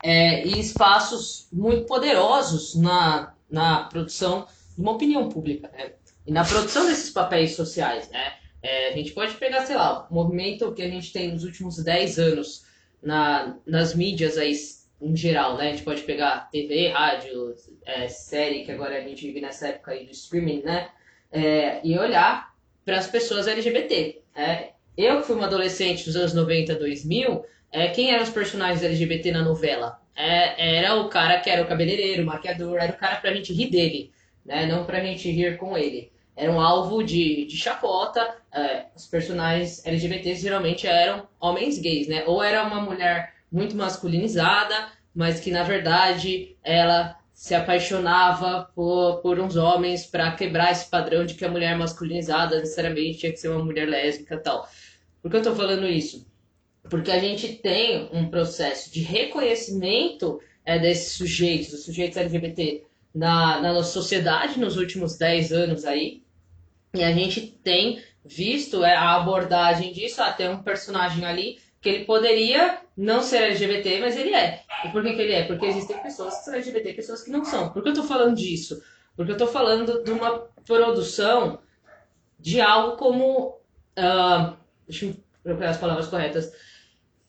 [0.04, 5.94] é, e espaços muito poderosos na, na produção de uma opinião pública né?
[6.28, 8.10] e na produção desses papéis sociais.
[8.10, 8.34] Né?
[8.62, 11.82] É, a gente pode pegar, sei lá, o movimento que a gente tem nos últimos
[11.82, 12.66] 10 anos
[13.02, 14.54] na, nas mídias aí
[15.02, 15.70] em geral, né?
[15.70, 19.92] A gente pode pegar TV, rádio, é, série, que agora a gente vive nessa época
[19.92, 20.90] aí do streaming, né?
[21.32, 22.54] É, e olhar
[22.86, 24.22] para as pessoas LGBT.
[24.36, 28.84] É, eu que fui uma adolescente dos anos 90, 2000, é, quem eram os personagens
[28.84, 30.00] LGBT na novela?
[30.16, 33.54] É, era o cara que era o cabeleireiro, o maquiador, era o cara pra gente
[33.54, 34.12] rir dele,
[34.46, 34.66] né?
[34.66, 36.12] Não pra gente rir com ele.
[36.36, 38.36] Era um alvo de, de chacota.
[38.54, 42.24] É, os personagens LGBTs geralmente eram homens gays, né?
[42.26, 49.40] Ou era uma mulher muito masculinizada, mas que na verdade ela se apaixonava por, por
[49.40, 53.50] uns homens para quebrar esse padrão de que a mulher masculinizada necessariamente tinha que ser
[53.50, 54.70] uma mulher lésbica tal.
[55.22, 56.28] Por que eu tô falando isso?
[56.90, 62.84] Porque a gente tem um processo de reconhecimento é, desses sujeitos, dos sujeitos LGBT,
[63.14, 66.24] na, na nossa sociedade nos últimos 10 anos aí.
[66.94, 70.22] E a gente tem visto é, a abordagem disso.
[70.22, 74.62] Ah, tem um personagem ali que ele poderia não ser LGBT, mas ele é.
[74.86, 75.46] E por que, que ele é?
[75.46, 77.70] Porque existem pessoas que são LGBT e pessoas que não são.
[77.70, 78.82] Por que eu tô falando disso?
[79.16, 81.60] Porque eu tô falando de uma produção
[82.40, 83.60] de algo como.
[83.98, 84.56] Uh,
[84.88, 86.52] deixa eu procurar as palavras corretas.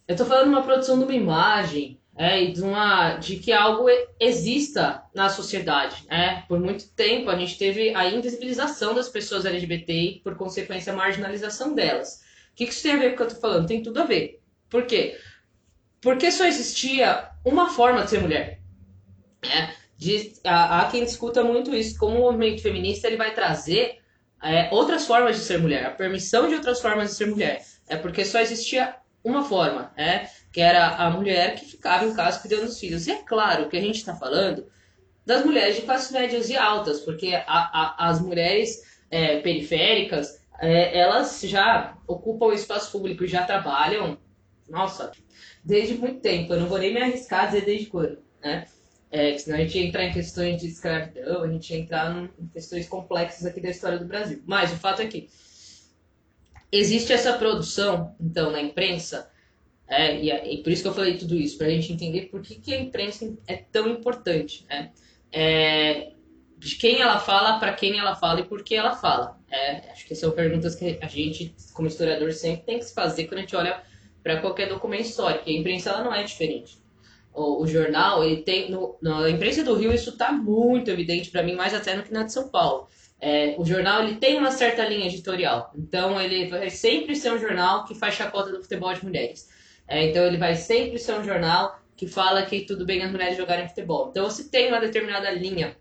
[0.06, 3.86] Eu tô falando de uma produção de uma imagem é, de, uma, de que algo
[4.20, 6.04] exista na sociedade.
[6.10, 10.92] É, por muito tempo a gente teve a invisibilização das pessoas LGBT e, por consequência,
[10.92, 12.22] a marginalização delas.
[12.52, 13.66] O que, que isso tem a ver com o que eu tô falando?
[13.66, 14.41] Tem tudo a ver.
[14.72, 15.18] Por quê?
[16.00, 18.58] Porque só existia uma forma de ser mulher.
[19.42, 23.98] É, de, há, há, quem discuta muito isso, como o movimento feminista ele vai trazer
[24.42, 27.62] é, outras formas de ser mulher, a permissão de outras formas de ser mulher.
[27.87, 32.40] É porque só existia uma forma, é, que era a mulher que ficava em casa
[32.40, 33.06] cuidando dos filhos.
[33.06, 34.66] E é claro que a gente está falando
[35.26, 38.80] das mulheres de classes médias e altas, porque a, a, as mulheres
[39.11, 44.18] é, periféricas, é, elas já ocupam espaço público, já trabalham
[44.72, 45.12] nossa,
[45.62, 46.54] desde muito tempo.
[46.54, 48.66] Eu não vou nem me arriscar a dizer desde quando, né?
[49.11, 52.48] É, senão a gente ia entrar em questões de escravidão, a gente ia entrar em
[52.48, 54.42] questões complexas aqui da história do Brasil.
[54.46, 55.28] Mas o fato é que
[56.72, 59.30] existe essa produção, então, na imprensa,
[59.87, 62.22] é, e, é, e, por isso que eu falei tudo isso, para a gente entender
[62.30, 64.64] por que, que a imprensa é tão importante.
[64.66, 64.90] Né?
[65.30, 66.12] É,
[66.56, 69.38] de quem ela fala, para quem ela fala e por que ela fala.
[69.50, 73.26] É, acho que são perguntas que a gente, como historiador, sempre tem que se fazer
[73.26, 73.82] quando a gente olha
[74.22, 75.48] para qualquer documento histórico.
[75.48, 76.78] A imprensa ela não é diferente.
[77.35, 78.70] O, o jornal, ele tem.
[78.70, 82.12] No, na imprensa do Rio, isso está muito evidente para mim, mais até no que
[82.12, 82.88] na de São Paulo.
[83.20, 85.72] É, o jornal ele tem uma certa linha editorial.
[85.76, 89.48] Então, ele vai sempre ser um jornal que faz chacota do futebol de mulheres.
[89.87, 93.37] É, então, ele vai sempre ser um jornal que fala que tudo bem as mulheres
[93.37, 94.08] jogarem futebol.
[94.11, 95.76] Então, você tem uma determinada linha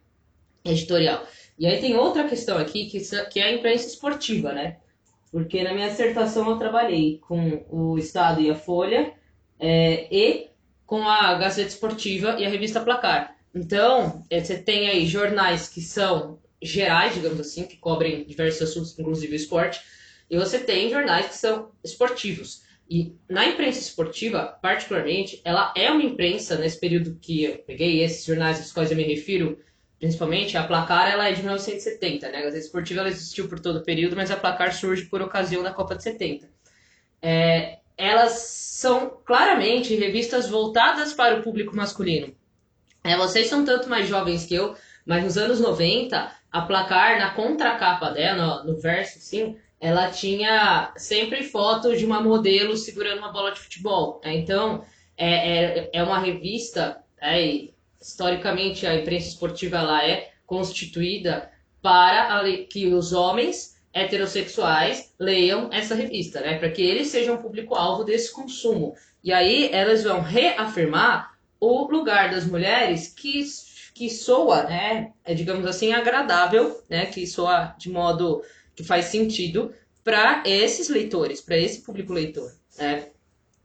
[0.64, 1.26] editorial.
[1.58, 3.00] E aí tem outra questão aqui, que,
[3.30, 4.78] que é a imprensa esportiva, né?
[5.32, 9.14] Porque na minha dissertação eu trabalhei com o Estado e a Folha
[9.60, 10.50] é, e
[10.86, 13.36] com a Gazeta Esportiva e a revista Placar.
[13.56, 18.98] Então, é, você tem aí jornais que são gerais, digamos assim, que cobrem diversos assuntos,
[19.00, 19.82] inclusive o esporte,
[20.30, 22.64] e você tem jornais que são esportivos.
[22.90, 28.26] E na imprensa esportiva, particularmente, ela é uma imprensa, nesse período que eu peguei, esses
[28.26, 29.58] jornais aos quais eu me refiro,
[30.02, 32.40] principalmente, a Placar ela é de 1970, né?
[32.40, 35.62] A Gazeta Esportiva ela existiu por todo o período, mas a Placar surge por ocasião
[35.62, 36.50] da Copa de 70.
[37.22, 42.36] É, elas são claramente revistas voltadas para o público masculino.
[43.04, 47.36] É, vocês são tanto mais jovens que eu, mas nos anos 90, a Placar, na
[47.36, 53.32] contracapa dela, no, no verso, sim, ela tinha sempre fotos de uma modelo segurando uma
[53.32, 54.20] bola de futebol.
[54.24, 54.84] É, então,
[55.16, 57.70] é, é, é uma revista, é,
[58.02, 66.42] historicamente a imprensa esportiva ela é constituída para que os homens heterossexuais leiam essa revista,
[66.42, 66.58] né?
[66.58, 68.96] Para que eles sejam público-alvo desse consumo.
[69.24, 73.46] E aí elas vão reafirmar o lugar das mulheres que,
[73.94, 75.14] que soa, né?
[75.24, 77.06] É, digamos assim, agradável, né?
[77.06, 78.44] Que soa de modo
[78.76, 83.10] que faz sentido para esses leitores, para esse público leitor, né?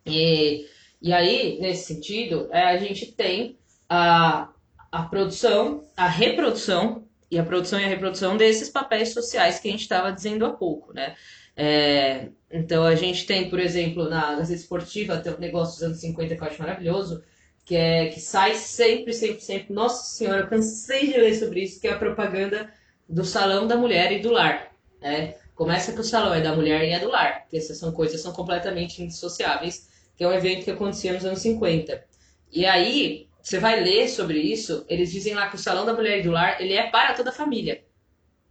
[0.04, 0.66] E,
[1.00, 4.48] e aí, nesse sentido, é, a gente tem a,
[4.90, 9.70] a produção, a reprodução e a produção e a reprodução desses papéis sociais que a
[9.70, 11.14] gente estava dizendo há pouco, né?
[11.56, 16.00] É, então a gente tem, por exemplo, na Gazeta Esportiva, tem um negócio dos anos
[16.00, 17.24] 50 que eu acho maravilhoso,
[17.64, 19.74] que é que sai sempre, sempre, sempre.
[19.74, 22.70] Nossa senhora, eu cansei de ler sobre isso, que é a propaganda
[23.08, 24.70] do salão da mulher e do lar.
[25.00, 25.34] Né?
[25.54, 28.20] Começa que o salão é da mulher e é do lar, porque essas são coisas
[28.20, 32.04] são completamente indissociáveis, que é um evento que acontecia nos anos 50.
[32.52, 36.18] E aí, você vai ler sobre isso, eles dizem lá que o salão da mulher
[36.18, 37.80] e do lar, ele é para toda a família.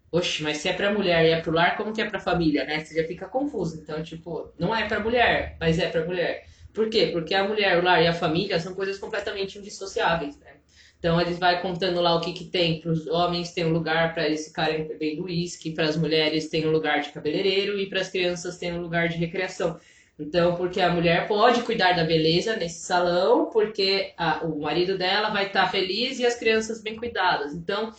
[0.09, 2.63] Oxe, mas se é pra mulher e é pro lar, como que é pra família,
[2.63, 2.79] né?
[2.79, 3.77] Você já fica confuso.
[3.81, 6.45] Então, tipo, não é pra mulher, mas é pra mulher.
[6.73, 7.07] Por quê?
[7.07, 10.53] Porque a mulher, o lar e a família são coisas completamente indissociáveis, né?
[10.97, 12.79] Então, eles vai contando lá o que que tem.
[12.79, 16.65] Para os homens tem um lugar para eles ficarem bebendo uísque, para as mulheres tem
[16.65, 19.77] um lugar de cabeleireiro e para as crianças tem um lugar de recreação.
[20.17, 25.29] Então, porque a mulher pode cuidar da beleza nesse salão, porque a, o marido dela
[25.29, 27.53] vai estar tá feliz e as crianças bem cuidadas.
[27.53, 27.93] Então,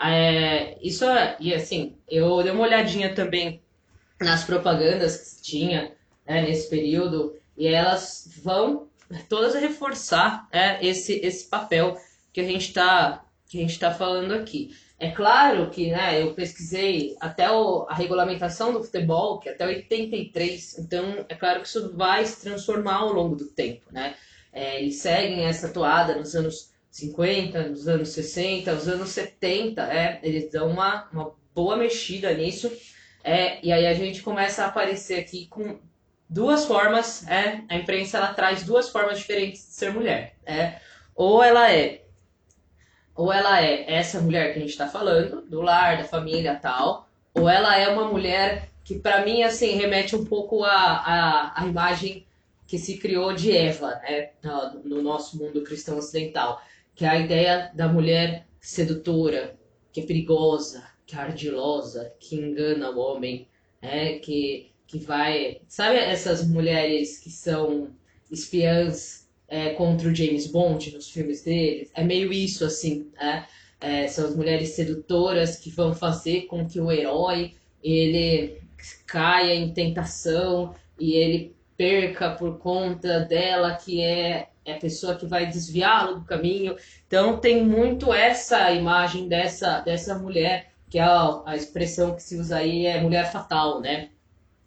[0.00, 3.60] é, isso é, e assim, eu dei uma olhadinha também
[4.20, 5.92] nas propagandas que tinha
[6.26, 8.88] né, nesse período e elas vão
[9.28, 11.96] todas reforçar é, esse, esse papel
[12.32, 14.74] que a gente está que a gente está falando aqui.
[14.98, 19.66] É claro que né, eu pesquisei até o, a regulamentação do futebol, que é até
[19.66, 23.84] 83, então é claro que isso vai se transformar ao longo do tempo.
[23.92, 24.14] Né?
[24.52, 30.18] É, eles seguem essa toada nos anos 50, nos anos 60, nos anos 70, é,
[30.22, 32.72] eles dão uma, uma boa mexida nisso.
[33.22, 35.78] É, e aí a gente começa a aparecer aqui com
[36.26, 40.36] duas formas, é, a imprensa ela traz duas formas diferentes de ser mulher.
[40.46, 40.80] É,
[41.14, 42.05] ou ela é
[43.16, 47.08] ou ela é essa mulher que a gente está falando, do lar, da família tal,
[47.34, 51.62] ou ela é uma mulher que para mim assim remete um pouco à a, a,
[51.62, 52.26] a, imagem
[52.66, 54.30] que se criou de Eva, né,
[54.84, 56.60] no nosso mundo cristão ocidental,
[56.94, 59.56] que é a ideia da mulher sedutora,
[59.92, 63.48] que é perigosa, que é ardilosa, que engana o homem,
[63.80, 67.90] né, que que vai, sabe essas mulheres que são
[68.30, 71.90] espiãs é, contra o James Bond nos filmes dele.
[71.94, 73.46] É meio isso, assim, né?
[73.80, 78.60] É, são as mulheres sedutoras que vão fazer com que o herói ele
[79.06, 85.26] caia em tentação e ele perca por conta dela, que é, é a pessoa que
[85.26, 86.74] vai desviá-lo do caminho.
[87.06, 92.36] Então tem muito essa imagem dessa, dessa mulher, que é a, a expressão que se
[92.36, 94.08] usa aí é mulher fatal, né?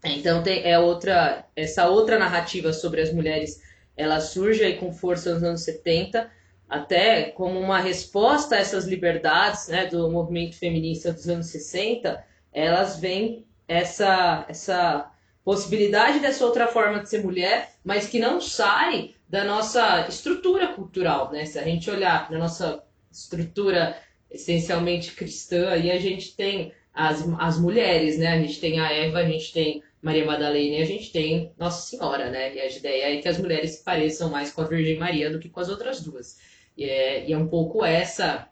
[0.03, 3.61] Então tem é outra essa outra narrativa sobre as mulheres
[3.99, 6.31] ela surge aí com força nos anos 70,
[6.69, 12.97] até como uma resposta a essas liberdades né, do movimento feminista dos anos 60, elas
[12.97, 15.11] vêm essa, essa
[15.43, 21.29] possibilidade dessa outra forma de ser mulher, mas que não sai da nossa estrutura cultural.
[21.29, 21.45] Né?
[21.45, 22.81] Se a gente olhar para a nossa
[23.11, 23.97] estrutura
[24.31, 28.27] essencialmente cristã, aí a gente tem as, as mulheres, né?
[28.27, 31.87] a gente tem a Eva, a gente tem Maria Madalena e a gente tem Nossa
[31.87, 32.55] Senhora, né?
[32.55, 35.39] E a ideia é que as mulheres se pareçam mais com a Virgem Maria do
[35.39, 36.37] que com as outras duas.
[36.77, 38.47] E é, e é um pouco essa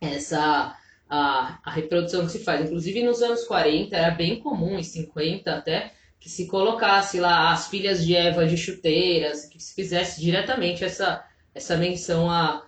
[0.00, 0.76] essa
[1.08, 2.64] a, a reprodução que se faz.
[2.64, 7.68] Inclusive nos anos 40 era bem comum, em 50 até, que se colocasse lá as
[7.68, 12.64] filhas de Eva de chuteiras, que se fizesse diretamente essa, essa menção a,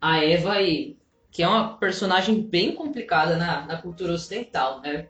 [0.00, 0.96] a Eva, e,
[1.30, 5.08] que é uma personagem bem complicada na, na cultura ocidental, né?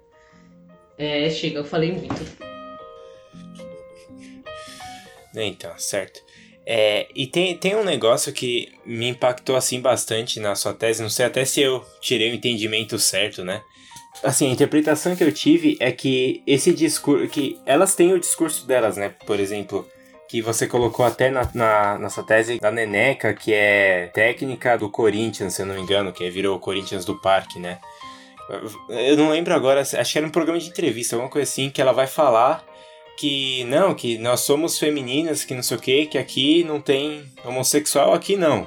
[0.99, 2.49] É, chega, eu falei muito.
[5.35, 6.21] Então, certo.
[6.67, 11.09] É, e tem, tem um negócio que me impactou assim bastante na sua tese, não
[11.09, 13.63] sei até se eu tirei o entendimento certo, né?
[14.23, 17.29] Assim, a interpretação que eu tive é que esse discurso.
[17.29, 19.15] que elas têm o discurso delas, né?
[19.25, 19.89] Por exemplo,
[20.29, 25.55] que você colocou até na, na nossa tese da Neneca, que é técnica do Corinthians,
[25.55, 27.79] se eu não me engano, que virou o Corinthians do Parque, né?
[28.89, 31.83] Eu não lembro agora, acho que era um programa de entrevista, alguma coisa assim, que
[31.83, 32.65] ela vai falar
[33.19, 37.25] que não, que nós somos femininas, que não sei o que, que aqui não tem
[37.45, 38.67] homossexual, aqui não.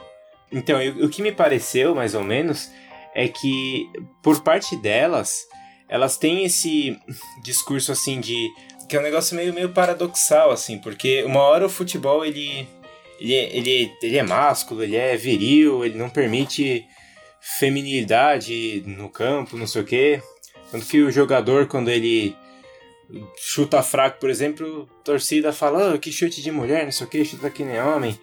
[0.52, 2.70] Então, o que me pareceu, mais ou menos,
[3.16, 3.90] é que
[4.22, 5.46] por parte delas,
[5.88, 7.00] elas têm esse
[7.42, 8.50] discurso assim de.
[8.90, 12.68] que é um negócio meio, meio paradoxal, assim, porque uma hora o futebol ele,
[13.20, 16.86] ele, ele, ele é másculo, ele é viril, ele não permite
[17.42, 20.22] feminilidade no campo, não sei o que.
[20.72, 22.36] Tanto que o jogador, quando ele
[23.38, 27.26] chuta fraco, por exemplo, torcida fala, oh, que chute de mulher, não sei o que,
[27.26, 28.18] chuta que nem homem.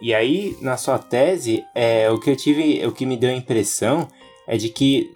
[0.00, 3.34] E aí, na sua tese, é, o que eu tive, o que me deu a
[3.34, 4.08] impressão
[4.46, 5.12] é de que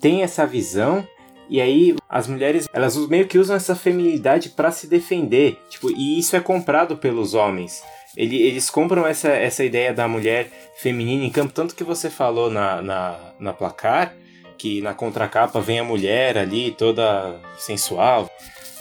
[0.00, 1.06] tem essa visão
[1.48, 6.18] e aí as mulheres, elas meio que usam essa feminilidade para se defender, tipo, e
[6.18, 7.82] isso é comprado pelos homens.
[8.16, 12.50] Ele, eles compram essa, essa ideia da mulher feminina em campo, tanto que você falou
[12.50, 14.14] na, na, na placar,
[14.56, 18.30] que na contracapa vem a mulher ali toda sensual,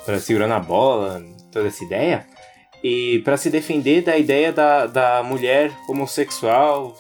[0.06, 2.28] para segurando a bola, toda essa ideia.
[2.84, 6.96] E para se defender da ideia da, da mulher homossexual,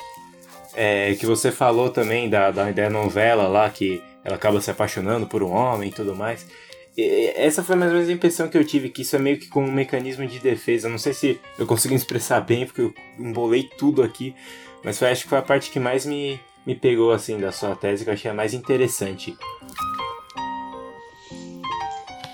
[0.76, 5.28] é, que você falou também da, da ideia novela lá, que ela acaba se apaixonando
[5.28, 6.48] por um homem e tudo mais.
[6.95, 9.47] Essa foi mais ou menos a impressão que eu tive, que isso é meio que
[9.47, 10.88] como um mecanismo de defesa.
[10.88, 14.36] Não sei se eu consegui expressar bem, porque eu embolei tudo aqui,
[14.84, 17.75] mas foi, acho que foi a parte que mais me, me pegou assim da sua
[17.75, 19.36] tese, que eu achei a mais interessante.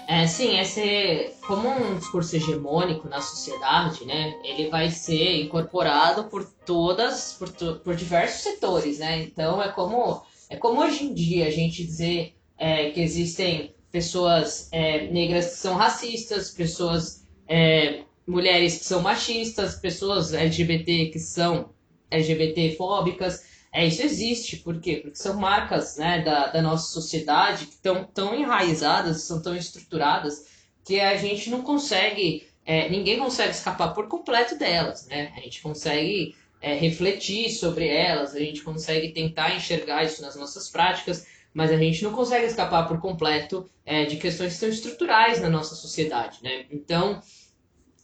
[0.10, 6.43] É, sim, esse, como um discurso hegemônico na sociedade, né, ele vai ser incorporado por
[6.66, 11.51] todas, por, por diversos setores, né, então é como, é como hoje em dia a
[11.51, 18.86] gente dizer é, que existem pessoas é, negras que são racistas, pessoas, é, mulheres que
[18.86, 21.70] são machistas, pessoas LGBT que são
[22.12, 24.98] LGBT-fóbicas, é, isso existe, por quê?
[24.98, 30.48] Porque são marcas né, da, da nossa sociedade que estão tão enraizadas, são tão estruturadas,
[30.84, 35.32] que a gente não consegue, é, ninguém consegue escapar por completo delas, né?
[35.38, 40.68] A gente consegue é, refletir sobre elas, a gente consegue tentar enxergar isso nas nossas
[40.68, 45.41] práticas, mas a gente não consegue escapar por completo é, de questões que são estruturais
[45.41, 46.66] na nossa sociedade, né?
[46.72, 47.22] Então,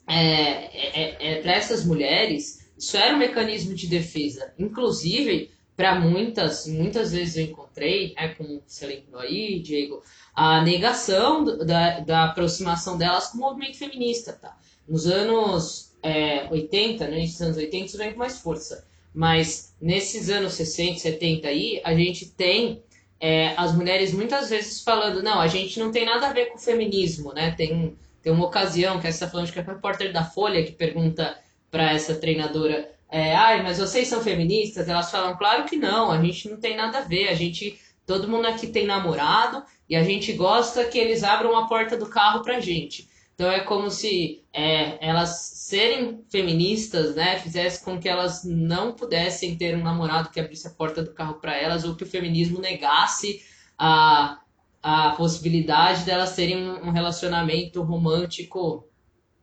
[0.08, 4.54] é, é, é para essas mulheres, isso era um mecanismo de defesa.
[4.58, 10.02] Inclusive, para muitas, muitas vezes eu encontrei, é, como você lembrou aí, Diego,
[10.34, 14.58] a negação da, da aproximação delas com o movimento feminista, tá?
[14.88, 18.88] Nos anos é, 80, né, anos 80, isso vem com mais força.
[19.14, 22.84] Mas nesses anos 60, 70 aí, a gente tem
[23.20, 26.58] é, as mulheres muitas vezes falando, não, a gente não tem nada a ver com
[26.58, 27.52] o feminismo, né?
[27.52, 31.38] Tem, tem uma ocasião que essa falando que é o repórter da Folha que pergunta
[31.72, 34.90] para essa treinadora, é, ai, mas vocês são feministas?
[34.90, 38.28] Elas falam, claro que não, a gente não tem nada a ver, a gente, todo
[38.28, 42.42] mundo aqui tem namorado e a gente gosta que eles abram a porta do carro
[42.42, 43.08] pra gente.
[43.36, 49.58] Então é como se é, elas serem feministas, né, fizesse com que elas não pudessem
[49.58, 52.62] ter um namorado que abrisse a porta do carro para elas ou que o feminismo
[52.62, 53.44] negasse
[53.78, 54.40] a,
[54.82, 58.88] a possibilidade delas terem um relacionamento romântico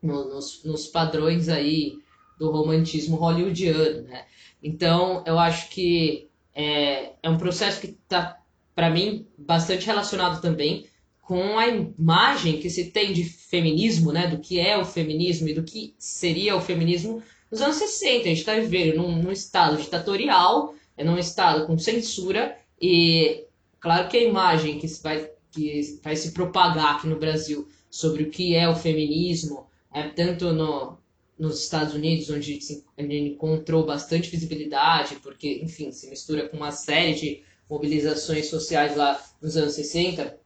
[0.03, 1.99] no, nos, nos padrões aí
[2.39, 4.25] do romantismo hollywoodiano, né?
[4.63, 8.39] Então eu acho que é, é um processo que está
[8.75, 10.87] para mim bastante relacionado também
[11.33, 15.55] com a imagem que se tem de feminismo, né, do que é o feminismo e
[15.55, 18.21] do que seria o feminismo nos anos 60.
[18.21, 23.47] A gente está vivendo num, num, estado ditatorial, é num estado com censura, e
[23.81, 28.31] claro que a imagem que vai, que vai se propagar aqui no Brasil sobre o
[28.31, 30.99] que é o feminismo, é, tanto no,
[31.39, 37.15] nos Estados Unidos, onde se, encontrou bastante visibilidade, porque, enfim, se mistura com uma série
[37.15, 40.42] de mobilizações sociais lá nos anos 60,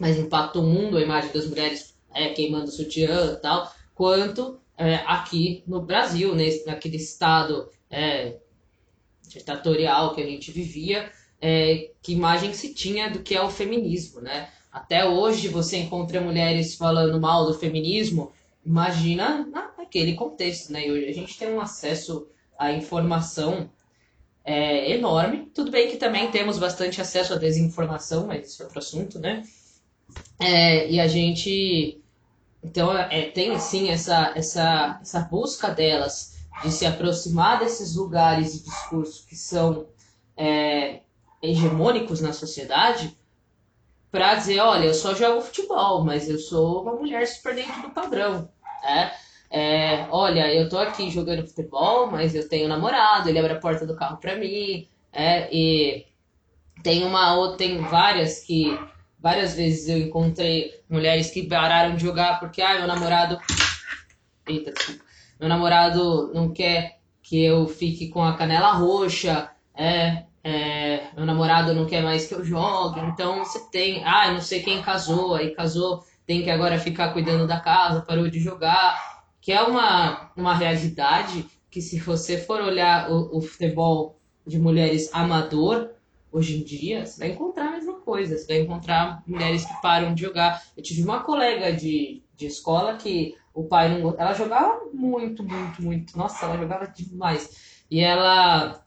[0.00, 4.96] mas impactou o mundo a imagem das mulheres é, queimando sutiã e tal, quanto é,
[5.06, 8.38] aqui no Brasil, nesse, naquele estado é,
[9.28, 14.22] ditatorial que a gente vivia, é, que imagem se tinha do que é o feminismo,
[14.22, 14.48] né?
[14.72, 18.32] Até hoje você encontra mulheres falando mal do feminismo,
[18.64, 20.86] imagina naquele contexto, né?
[20.86, 22.26] E hoje a gente tem um acesso
[22.58, 23.70] à informação
[24.44, 25.50] é, enorme.
[25.54, 29.44] Tudo bem que também temos bastante acesso à desinformação, mas isso é outro assunto, né?
[30.38, 32.00] É, e a gente.
[32.62, 38.64] Então, é, tem sim essa, essa, essa busca delas de se aproximar desses lugares e
[38.64, 39.86] discursos que são
[40.36, 41.00] é,
[41.42, 43.16] hegemônicos na sociedade
[44.10, 47.90] para dizer: olha, eu só jogo futebol, mas eu sou uma mulher super dentro do
[47.90, 48.48] padrão.
[48.82, 49.12] Né?
[49.50, 53.60] É, olha, eu tô aqui jogando futebol, mas eu tenho um namorado, ele abre a
[53.60, 54.88] porta do carro para mim.
[55.12, 56.06] É, e
[56.82, 58.78] tem uma outra, tem várias que
[59.22, 63.38] Várias vezes eu encontrei mulheres que pararam de jogar porque, ah, meu namorado.
[64.46, 65.04] Eita, desculpa.
[65.38, 71.74] Meu namorado não quer que eu fique com a canela roxa, é, é, meu namorado
[71.74, 75.54] não quer mais que eu jogue, então você tem, ah, não sei quem casou, aí
[75.54, 80.54] casou, tem que agora ficar cuidando da casa, parou de jogar, que é uma, uma
[80.54, 85.90] realidade que se você for olhar o, o futebol de mulheres amador,
[86.32, 88.36] hoje em dia, você vai encontrar a mesma coisa.
[88.36, 90.62] Você vai encontrar mulheres que param de jogar.
[90.76, 94.14] Eu tive uma colega de, de escola que o pai não.
[94.18, 96.16] Ela jogava muito, muito, muito.
[96.16, 97.84] Nossa, ela jogava demais.
[97.90, 98.84] E ela.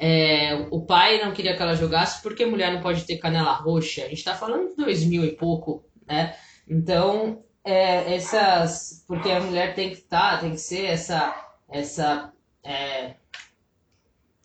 [0.00, 4.04] É, o pai não queria que ela jogasse porque mulher não pode ter canela roxa.
[4.04, 6.36] A gente tá falando de dois mil e pouco, né?
[6.68, 9.04] Então, é, essas.
[9.06, 11.34] Porque a mulher tem que estar, tá, tem que ser essa.
[11.68, 12.32] essa
[12.62, 13.16] é,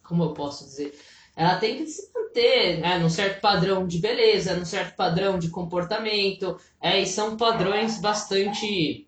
[0.04, 0.94] como eu posso dizer?
[1.36, 5.50] Ela tem que se manter né, num certo padrão de beleza, num certo padrão de
[5.50, 9.08] comportamento, é, e são padrões bastante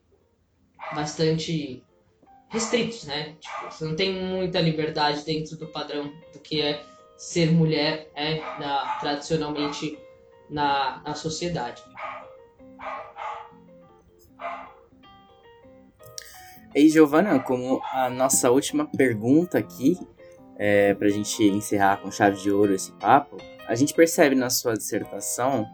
[0.94, 1.84] bastante
[2.50, 3.36] restritos, né?
[3.40, 6.84] Tipo, você não tem muita liberdade dentro do padrão do que é
[7.18, 9.98] ser mulher é, na, tradicionalmente
[10.50, 11.82] na, na sociedade.
[16.76, 19.98] E Giovana, como a nossa última pergunta aqui,
[20.58, 23.38] é, para a gente encerrar com chave de ouro esse papo,
[23.68, 25.66] a gente percebe na sua dissertação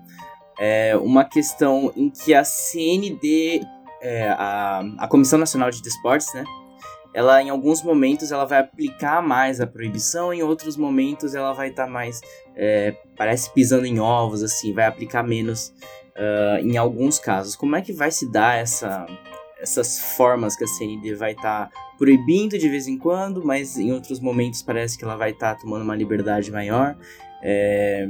[0.60, 3.62] é, uma questão em que a CND,
[4.02, 6.44] é, a, a Comissão Nacional de Desportes, né?
[7.14, 11.70] Ela, em alguns momentos, ela vai aplicar mais a proibição, em outros momentos ela vai
[11.70, 12.22] estar tá mais,
[12.56, 15.74] é, parece pisando em ovos, assim, vai aplicar menos
[16.16, 17.56] uh, em alguns casos.
[17.56, 19.06] Como é que vai se dar essa,
[19.62, 23.91] essas formas que a CND vai estar tá proibindo de vez em quando, mas em
[23.91, 26.97] outros momentos parece que ela vai estar tá tomando uma liberdade maior.
[27.43, 28.09] É...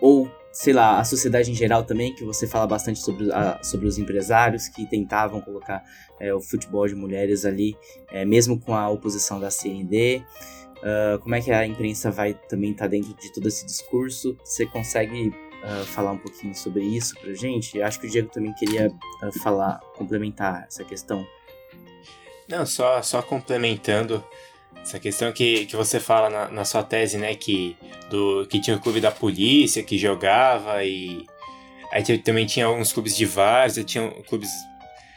[0.00, 3.86] Ou sei lá, a sociedade em geral também, que você fala bastante sobre, a, sobre
[3.86, 5.82] os empresários que tentavam colocar
[6.20, 7.74] é, o futebol de mulheres ali,
[8.10, 10.22] é, mesmo com a oposição da CND.
[10.82, 14.36] Uh, como é que a imprensa vai também estar tá dentro de todo esse discurso?
[14.44, 15.32] Você consegue
[15.64, 17.78] uh, falar um pouquinho sobre isso pra gente?
[17.78, 21.26] Eu acho que o Diego também queria uh, falar, complementar essa questão.
[22.48, 24.22] Não, só, só complementando
[24.82, 27.34] essa questão que, que você fala na, na sua tese, né?
[27.34, 27.76] Que,
[28.10, 31.24] do, que tinha o clube da polícia que jogava e.
[31.92, 34.50] Aí também tinha alguns clubes de várzea, tinha clubes.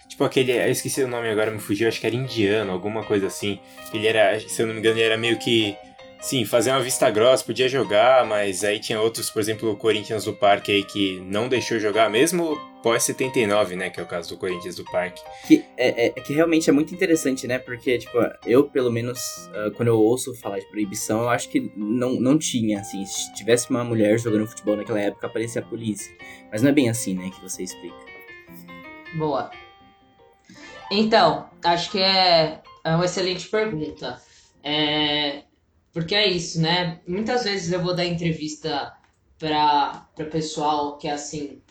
[0.07, 0.51] Tipo aquele.
[0.51, 3.59] Eu esqueci o nome agora, me fugiu, acho que era indiano, alguma coisa assim.
[3.93, 5.75] Ele era, se eu não me engano, ele era meio que
[6.26, 10.26] Sim, fazer uma vista grossa, podia jogar, mas aí tinha outros, por exemplo, o Corinthians
[10.26, 14.30] do Parque aí que não deixou jogar, mesmo pós 79, né, que é o caso
[14.30, 15.21] do Corinthians do Parque.
[15.47, 19.19] Que, é, é, é que realmente é muito interessante, né, porque, tipo, eu, pelo menos,
[19.49, 23.32] uh, quando eu ouço falar de proibição, eu acho que não, não tinha, assim, se
[23.36, 26.11] tivesse uma mulher jogando futebol naquela época, aparecia a polícia.
[26.51, 27.97] Mas não é bem assim, né, que você explica.
[29.15, 29.51] Boa.
[30.89, 34.19] Então, acho que é, é uma excelente pergunta.
[34.63, 35.43] É,
[35.95, 36.99] porque é isso, né?
[37.07, 38.93] Muitas vezes eu vou dar entrevista
[39.39, 41.61] para pessoal que, assim,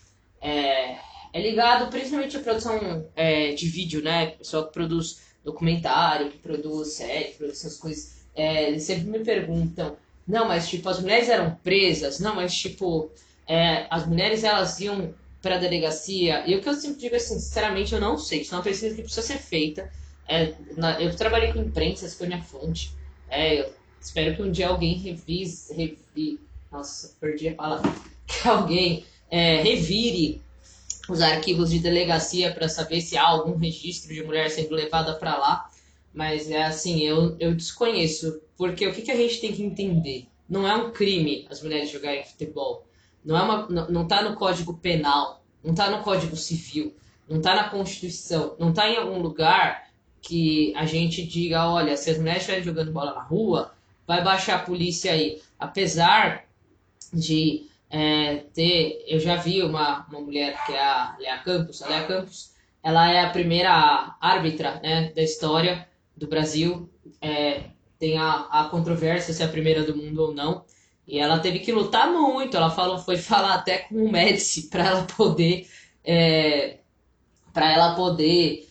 [0.41, 0.97] é,
[1.31, 4.29] é ligado principalmente à produção é, de vídeo, né?
[4.29, 8.25] Pessoal que produz documentário, que produz série, que produz essas coisas.
[8.35, 9.95] É, eles sempre me perguntam,
[10.27, 12.19] não, mas, tipo, as mulheres eram presas?
[12.19, 13.11] Não, mas, tipo,
[13.47, 15.13] é, as mulheres, elas iam
[15.43, 16.45] para a delegacia?
[16.47, 18.41] E o que eu sempre digo, assim, sinceramente, eu não sei.
[18.41, 19.93] Isso é uma pesquisa que precisa ser feita.
[20.27, 22.91] É, na, eu trabalhei com imprensa, essa foi minha fonte.
[23.29, 25.73] É, eu Espero que um dia alguém revise.
[25.73, 26.39] Revi,
[26.71, 27.91] nossa, perdi a palavra.
[28.27, 30.41] Que alguém é, revire
[31.09, 35.37] os arquivos de delegacia para saber se há algum registro de mulher sendo levada para
[35.37, 35.71] lá.
[36.13, 38.41] Mas é assim, eu, eu desconheço.
[38.57, 40.27] Porque o que, que a gente tem que entender?
[40.49, 42.87] Não é um crime as mulheres jogarem futebol.
[43.25, 45.43] Não, é uma, não, não tá no Código Penal.
[45.63, 46.95] Não tá no Código Civil.
[47.29, 48.55] Não tá na Constituição.
[48.59, 49.91] Não tá em algum lugar
[50.21, 53.74] que a gente diga, olha, se as mulheres estiverem jogando bola na rua,
[54.07, 55.41] vai baixar a polícia aí.
[55.59, 56.45] Apesar
[57.13, 59.05] de é, ter.
[59.07, 61.83] Eu já vi uma, uma mulher que é a Lea Campos.
[61.83, 62.53] A Lea Campos
[62.83, 66.91] ela é a primeira árbitra né, da história do Brasil.
[67.21, 67.63] É,
[67.99, 70.65] tem a, a controvérsia se é a primeira do mundo ou não.
[71.07, 72.57] E ela teve que lutar muito.
[72.57, 75.69] Ela falou, foi falar até com o Médici para ela poder.
[76.05, 76.79] É,
[77.53, 78.69] para ela poder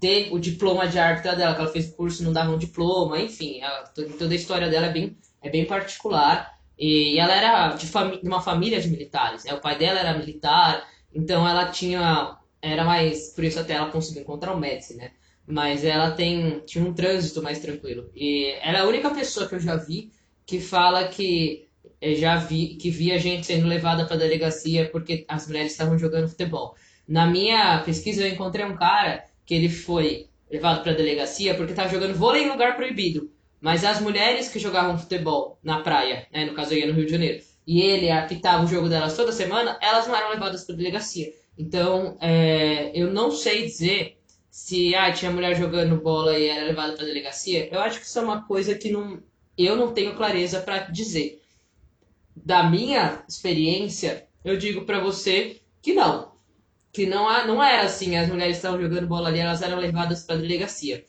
[0.00, 3.20] ter o diploma de árbitra dela, que ela fez curso e não dava um diploma,
[3.20, 3.84] enfim, a,
[4.18, 6.58] toda a história dela é bem, é bem particular.
[6.78, 9.52] E ela era de, de uma família de militares, né?
[9.52, 14.22] o pai dela era militar, então ela tinha, era mais, por isso até ela conseguiu
[14.22, 15.10] encontrar o Médici, né?
[15.46, 18.10] Mas ela tem, tinha um trânsito mais tranquilo.
[18.14, 20.10] E ela é a única pessoa que eu já vi
[20.46, 21.66] que fala que
[22.00, 26.28] eh, já vi que via gente sendo levada para delegacia porque as mulheres estavam jogando
[26.28, 26.74] futebol.
[27.06, 31.72] Na minha pesquisa eu encontrei um cara que ele foi levado para a delegacia porque
[31.72, 33.32] estava jogando vôlei em lugar proibido.
[33.60, 37.04] Mas as mulheres que jogavam futebol na praia, né, no caso eu ia no Rio
[37.04, 40.76] de Janeiro, e ele apitava o jogo delas toda semana, elas não eram levadas para
[40.76, 41.32] a delegacia.
[41.58, 46.92] Então, é, eu não sei dizer se ah, tinha mulher jogando bola e era levada
[46.92, 47.68] para a delegacia.
[47.72, 49.20] Eu acho que isso é uma coisa que não,
[49.58, 51.42] eu não tenho clareza para dizer.
[52.36, 56.29] Da minha experiência, eu digo para você que não
[56.92, 60.24] que não, há, não era assim, as mulheres estavam jogando bola ali, elas eram levadas
[60.24, 61.04] para a delegacia.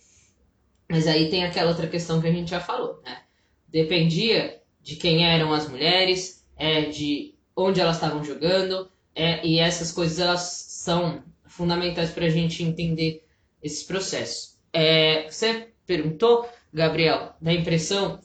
[0.90, 3.22] Mas aí tem aquela outra questão que a gente já falou, né?
[3.68, 9.92] Dependia de quem eram as mulheres, é, de onde elas estavam jogando, é, e essas
[9.92, 13.26] coisas elas são fundamentais para a gente entender
[13.62, 14.58] esses processos.
[14.74, 18.20] É, você perguntou, Gabriel, da impressão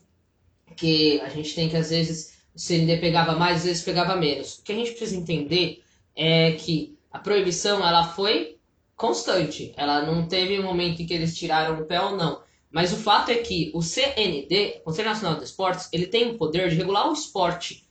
[0.76, 4.58] que a gente tem que às vezes o CND pegava mais, às vezes pegava menos.
[4.58, 5.82] O que a gente precisa entender
[6.14, 8.58] é que a proibição ela foi
[8.94, 9.72] constante.
[9.74, 12.42] Ela não teve um momento em que eles tiraram o pé ou não.
[12.70, 16.68] Mas o fato é que o CND, Conselho Nacional de Esportes, ele tem o poder
[16.68, 17.88] de regular o esporte.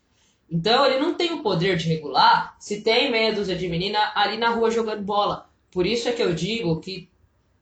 [0.47, 4.37] Então ele não tem o poder de regular se tem meia dúzia de menina ali
[4.37, 5.49] na rua jogando bola.
[5.71, 7.09] Por isso é que eu digo que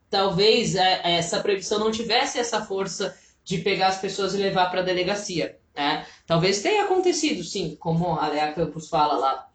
[0.09, 4.82] talvez é, essa proibição não tivesse essa força de pegar as pessoas e levar para
[4.82, 5.57] a delegacia.
[5.74, 6.05] Né?
[6.28, 9.47] Talvez tenha acontecido, sim, como a Lea Campos fala lá,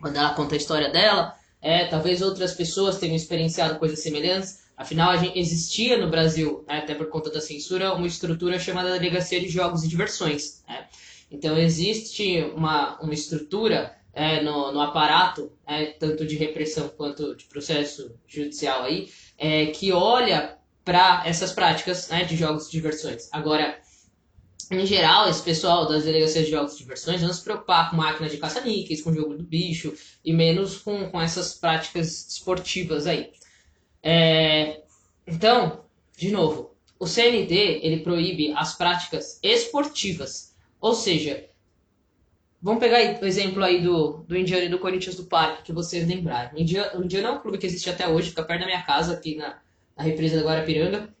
[0.00, 4.60] quando ela conta a história dela, é, talvez outras pessoas tenham experienciado coisas semelhantes.
[4.76, 9.48] Afinal, existia no Brasil, né, até por conta da censura, uma estrutura chamada Delegacia de
[9.48, 10.62] Jogos e Diversões.
[10.66, 10.86] Né?
[11.30, 17.44] Então, existe uma, uma estrutura é, no, no aparato, é, tanto de repressão quanto de
[17.44, 23.28] processo judicial aí, é, que olha para essas práticas né, de jogos e diversões.
[23.32, 23.78] Agora,
[24.70, 28.28] em geral, esse pessoal das delegacias de jogos de diversões não se preocupar com máquina
[28.28, 29.92] de caça-níqueis, com jogo do bicho
[30.24, 33.32] e menos com, com essas práticas esportivas aí.
[34.02, 34.82] É,
[35.26, 35.84] então,
[36.16, 41.46] de novo, o CND ele proíbe as práticas esportivas, ou seja,
[42.62, 46.06] vamos pegar o exemplo aí do, do Indiano e do Corinthians do Parque, que vocês
[46.06, 46.52] lembraram.
[46.52, 49.14] O o Indiano é um clube que existe até hoje, fica perto da minha casa,
[49.14, 49.58] aqui na,
[49.96, 51.12] na represa da Guarapiranga,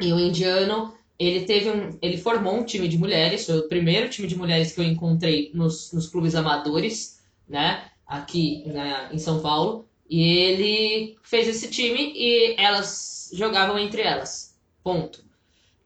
[0.00, 4.08] e o Indiano ele teve um, ele formou um time de mulheres, foi o primeiro
[4.08, 9.40] time de mulheres que eu encontrei nos, nos clubes amadores, né, aqui na, em São
[9.40, 15.24] Paulo, e ele fez esse time e elas jogavam entre elas, ponto.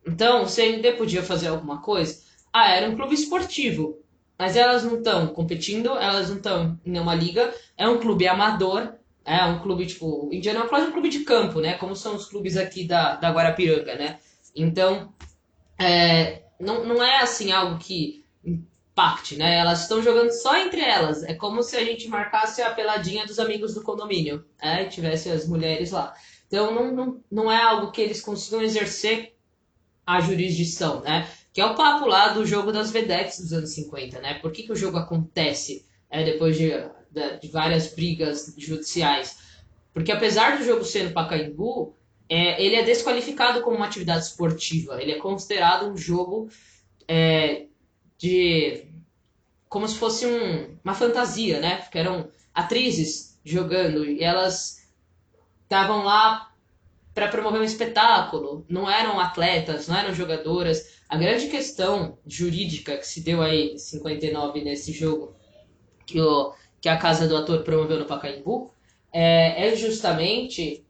[0.07, 2.23] Então, o CND podia fazer alguma coisa?
[2.53, 3.99] Ah, era um clube esportivo,
[4.39, 8.95] mas elas não estão competindo, elas não estão em nenhuma liga, é um clube amador,
[9.25, 12.57] é um clube, tipo, Indianapolis é um clube de campo, né, como são os clubes
[12.57, 14.19] aqui da, da Guarapiranga, né,
[14.55, 15.13] então,
[15.79, 19.59] é, não, não é assim algo que impacte, né?
[19.59, 21.23] Elas estão jogando só entre elas.
[21.23, 24.85] É como se a gente marcasse a peladinha dos amigos do condomínio, né?
[24.85, 26.13] E tivesse as mulheres lá.
[26.49, 29.37] Então, não, não, não é algo que eles consigam exercer
[30.05, 31.29] a jurisdição, né?
[31.53, 34.35] Que é o papo lá do jogo das vedettes dos anos 50, né?
[34.41, 36.71] Por que, que o jogo acontece é, depois de,
[37.11, 39.37] de, de várias brigas judiciais?
[39.93, 41.95] Porque apesar do jogo ser no Pacaembu,
[42.29, 45.01] é, ele é desqualificado como uma atividade esportiva.
[45.01, 46.49] Ele é considerado um jogo
[47.07, 47.67] é,
[48.19, 48.85] de.
[49.69, 51.77] como se fosse um, uma fantasia, né?
[51.77, 54.87] Porque eram atrizes jogando e elas
[55.63, 56.53] estavam lá
[57.15, 60.99] para promover um espetáculo, não eram atletas, não eram jogadoras.
[61.09, 65.35] A grande questão jurídica que se deu aí em 59 nesse jogo
[66.07, 68.71] que, o, que a casa do ator promoveu no Pacaembu
[69.13, 70.87] é, é justamente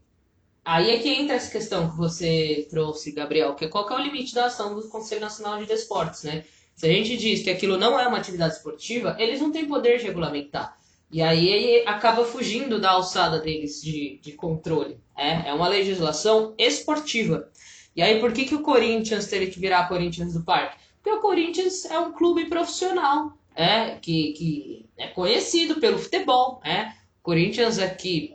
[0.70, 3.96] Aí é que entra essa questão que você trouxe, Gabriel, que é qual que é
[3.96, 6.44] o limite da ação do Conselho Nacional de Desportos, né?
[6.76, 9.96] Se a gente diz que aquilo não é uma atividade esportiva, eles não têm poder
[9.96, 10.76] de regulamentar.
[11.10, 14.98] E aí acaba fugindo da alçada deles de, de controle.
[15.16, 17.48] É, é uma legislação esportiva.
[17.96, 20.76] E aí por que, que o Corinthians teve que virar Corinthians do Parque?
[21.02, 26.60] Porque o Corinthians é um clube profissional, é, que, que é conhecido pelo futebol.
[26.62, 26.92] É.
[27.22, 28.34] Corinthians aqui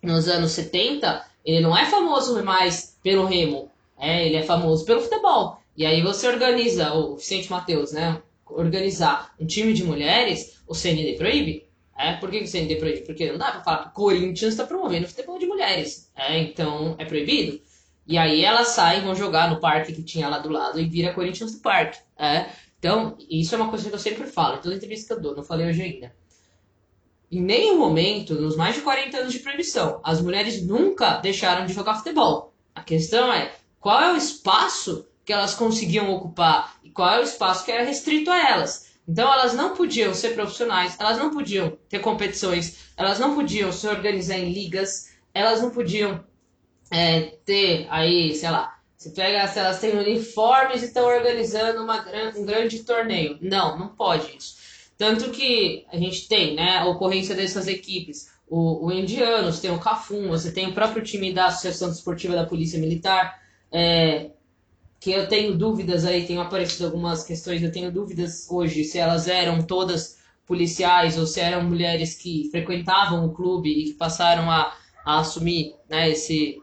[0.00, 5.00] nos anos 70 ele não é famoso mais pelo remo, é, ele é famoso pelo
[5.00, 5.58] futebol.
[5.76, 8.22] E aí você organiza, o Vicente Matheus, né?
[8.46, 11.66] Organizar um time de mulheres, o CND proíbe.
[11.96, 13.00] É, por que o CND proíbe?
[13.02, 16.10] Porque não dá pra falar que o Corinthians está promovendo futebol de mulheres.
[16.16, 17.60] É, então é proibido.
[18.06, 21.14] E aí elas saem, vão jogar no parque que tinha lá do lado e vira
[21.14, 21.98] Corinthians do parque.
[22.18, 22.46] É.
[22.78, 25.34] Então, isso é uma coisa que eu sempre falo, em toda entrevista que eu dou,
[25.34, 26.14] não falei hoje ainda.
[27.30, 31.72] Em nenhum momento, nos mais de 40 anos de proibição, as mulheres nunca deixaram de
[31.72, 32.52] jogar futebol.
[32.74, 37.24] A questão é qual é o espaço que elas conseguiam ocupar e qual é o
[37.24, 38.92] espaço que era restrito a elas.
[39.06, 43.86] Então elas não podiam ser profissionais, elas não podiam ter competições, elas não podiam se
[43.86, 46.24] organizar em ligas, elas não podiam
[46.90, 52.04] é, ter aí, sei lá, se pega se elas têm uniformes e estão organizando uma,
[52.36, 53.38] um grande torneio.
[53.42, 54.63] Não, não pode isso.
[54.96, 58.32] Tanto que a gente tem né, a ocorrência dessas equipes.
[58.48, 62.46] O, o Indianos, tem o Cafum, você tem o próprio time da Associação Desportiva da
[62.46, 63.40] Polícia Militar,
[63.72, 64.30] é,
[65.00, 69.28] que eu tenho dúvidas aí, tenho aparecido algumas questões, eu tenho dúvidas hoje se elas
[69.28, 74.76] eram todas policiais ou se eram mulheres que frequentavam o clube e que passaram a,
[75.04, 76.60] a assumir né, esse,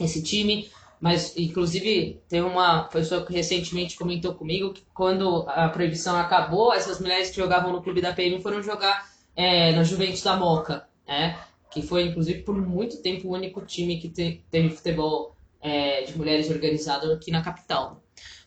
[0.00, 0.68] esse time.
[1.02, 7.00] Mas, inclusive, tem uma pessoa que recentemente comentou comigo que quando a proibição acabou, essas
[7.00, 11.36] mulheres que jogavam no clube da PM foram jogar é, na Juventus da Moca, né?
[11.72, 16.16] Que foi, inclusive, por muito tempo o único time que te, teve futebol é, de
[16.16, 18.00] mulheres organizado aqui na capital.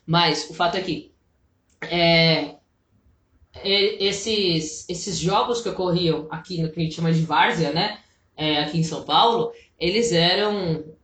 [0.06, 1.12] Mas o fato é que
[1.82, 2.54] é,
[3.62, 7.98] esses, esses jogos que ocorriam aqui no que a gente chama de várzea, né?
[8.34, 10.95] É, aqui em São Paulo, eles eram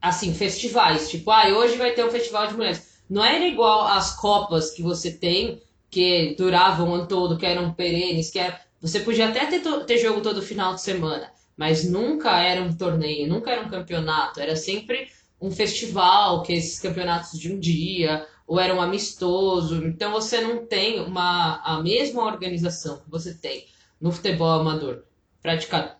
[0.00, 1.10] assim, festivais.
[1.10, 3.00] Tipo, ah, hoje vai ter um festival de mulheres.
[3.08, 7.72] Não era igual às copas que você tem, que duravam o ano todo, que eram
[7.72, 8.60] perenes, que era...
[8.80, 13.28] Você podia até ter, ter jogo todo final de semana, mas nunca era um torneio,
[13.28, 14.40] nunca era um campeonato.
[14.40, 15.08] Era sempre
[15.40, 19.84] um festival, que esses campeonatos de um dia, ou era um amistoso.
[19.86, 23.66] Então você não tem uma, a mesma organização que você tem
[24.00, 25.02] no futebol amador
[25.42, 25.97] praticado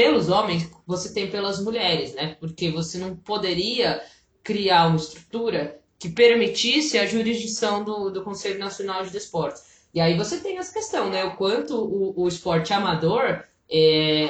[0.00, 2.36] pelos homens, você tem pelas mulheres, né?
[2.40, 4.02] Porque você não poderia
[4.42, 9.62] criar uma estrutura que permitisse a jurisdição do, do Conselho Nacional de Desportos.
[9.92, 11.24] E aí você tem essa questão, né?
[11.24, 14.28] O quanto o, o esporte amador é,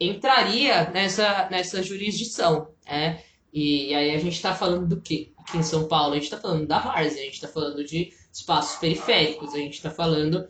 [0.00, 3.22] entraria nessa, nessa jurisdição, né?
[3.52, 5.32] E, e aí a gente está falando do quê?
[5.42, 8.12] aqui em São Paulo, a gente está falando da várzea, a gente está falando de
[8.32, 10.48] espaços periféricos, a gente está falando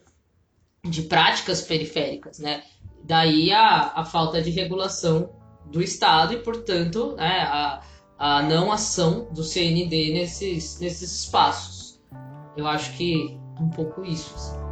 [0.84, 2.62] de práticas periféricas, né?
[3.04, 5.30] Daí a, a falta de regulação
[5.66, 7.82] do Estado e, portanto, né, a,
[8.18, 12.00] a não ação do CND nesses, nesses espaços.
[12.56, 14.34] Eu acho que um pouco isso.
[14.34, 14.71] Assim.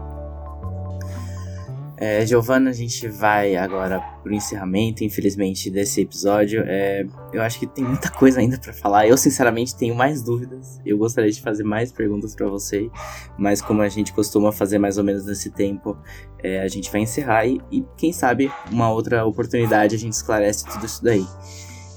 [2.03, 6.65] É, Giovana, a gente vai agora pro encerramento, infelizmente, desse episódio.
[6.67, 9.07] É, eu acho que tem muita coisa ainda para falar.
[9.07, 10.81] Eu, sinceramente, tenho mais dúvidas.
[10.85, 12.91] Eu gostaria de fazer mais perguntas para você,
[13.39, 15.95] mas como a gente costuma fazer mais ou menos nesse tempo,
[16.43, 20.65] é, a gente vai encerrar e, e, quem sabe, uma outra oportunidade a gente esclarece
[20.65, 21.27] tudo isso daí.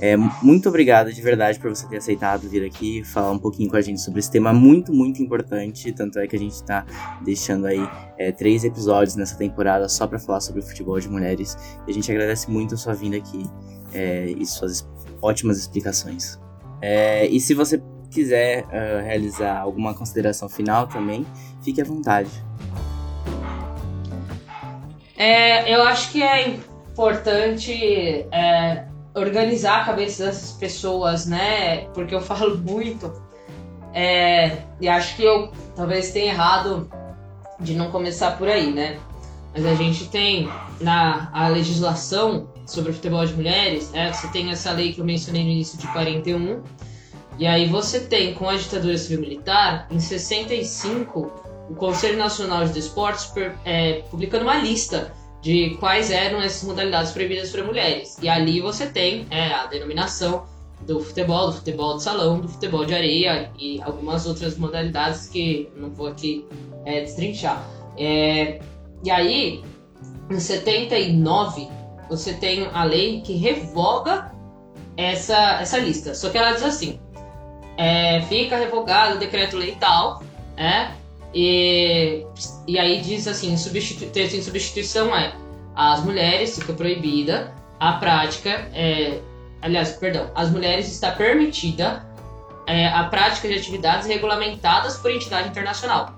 [0.04, 3.78] É, muito obrigado de verdade por você ter aceitado vir aqui falar um pouquinho com
[3.78, 5.94] a gente sobre esse tema muito, muito importante.
[5.94, 6.86] Tanto é que a gente está
[7.24, 7.80] deixando aí
[8.18, 11.58] é, três episódios nessa temporada só para falar sobre o futebol de mulheres.
[11.88, 13.46] E a gente agradece muito a sua vinda aqui
[13.94, 14.86] é, e suas
[15.22, 16.38] ótimas explicações.
[16.82, 17.82] É, e se você
[18.12, 21.26] quiser uh, realizar alguma consideração final também,
[21.62, 22.30] fique à vontade.
[25.16, 26.50] É, eu acho que é
[26.92, 27.72] importante
[28.34, 28.86] é,
[29.16, 31.88] organizar a cabeça dessas pessoas, né?
[31.94, 33.12] Porque eu falo muito.
[33.94, 36.90] É, e acho que eu talvez tenha errado
[37.60, 39.00] de não começar por aí, né?
[39.54, 40.50] Mas a gente tem
[40.82, 44.12] na a legislação sobre o futebol de mulheres, né?
[44.12, 46.64] Você tem essa lei que eu mencionei no início de 41.
[47.38, 51.32] E aí você tem, com a ditadura civil-militar, em 65,
[51.70, 53.32] o Conselho Nacional de Desportos
[53.66, 58.18] é, publicando uma lista de quais eram essas modalidades proibidas para mulheres.
[58.22, 60.46] E ali você tem é, a denominação
[60.88, 65.70] do futebol, do futebol de salão, do futebol de areia e algumas outras modalidades que
[65.76, 66.48] não vou aqui
[66.86, 67.62] é, destrinchar.
[67.98, 68.62] É,
[69.04, 69.62] e aí,
[70.32, 71.68] em 79,
[72.10, 74.32] você tem a lei que revoga
[74.96, 76.16] essa, essa lista.
[76.16, 77.02] Só que ela diz assim:
[77.78, 80.24] é, fica revogado o decreto-lei tal,
[80.56, 80.92] é,
[81.34, 82.26] e,
[82.68, 85.34] e aí diz assim, substitu texto em substituição é
[85.76, 89.20] as mulheres fica proibida a prática, é,
[89.62, 92.06] aliás, perdão, as mulheres está permitida
[92.68, 96.16] é, a prática de atividades regulamentadas por entidade internacional.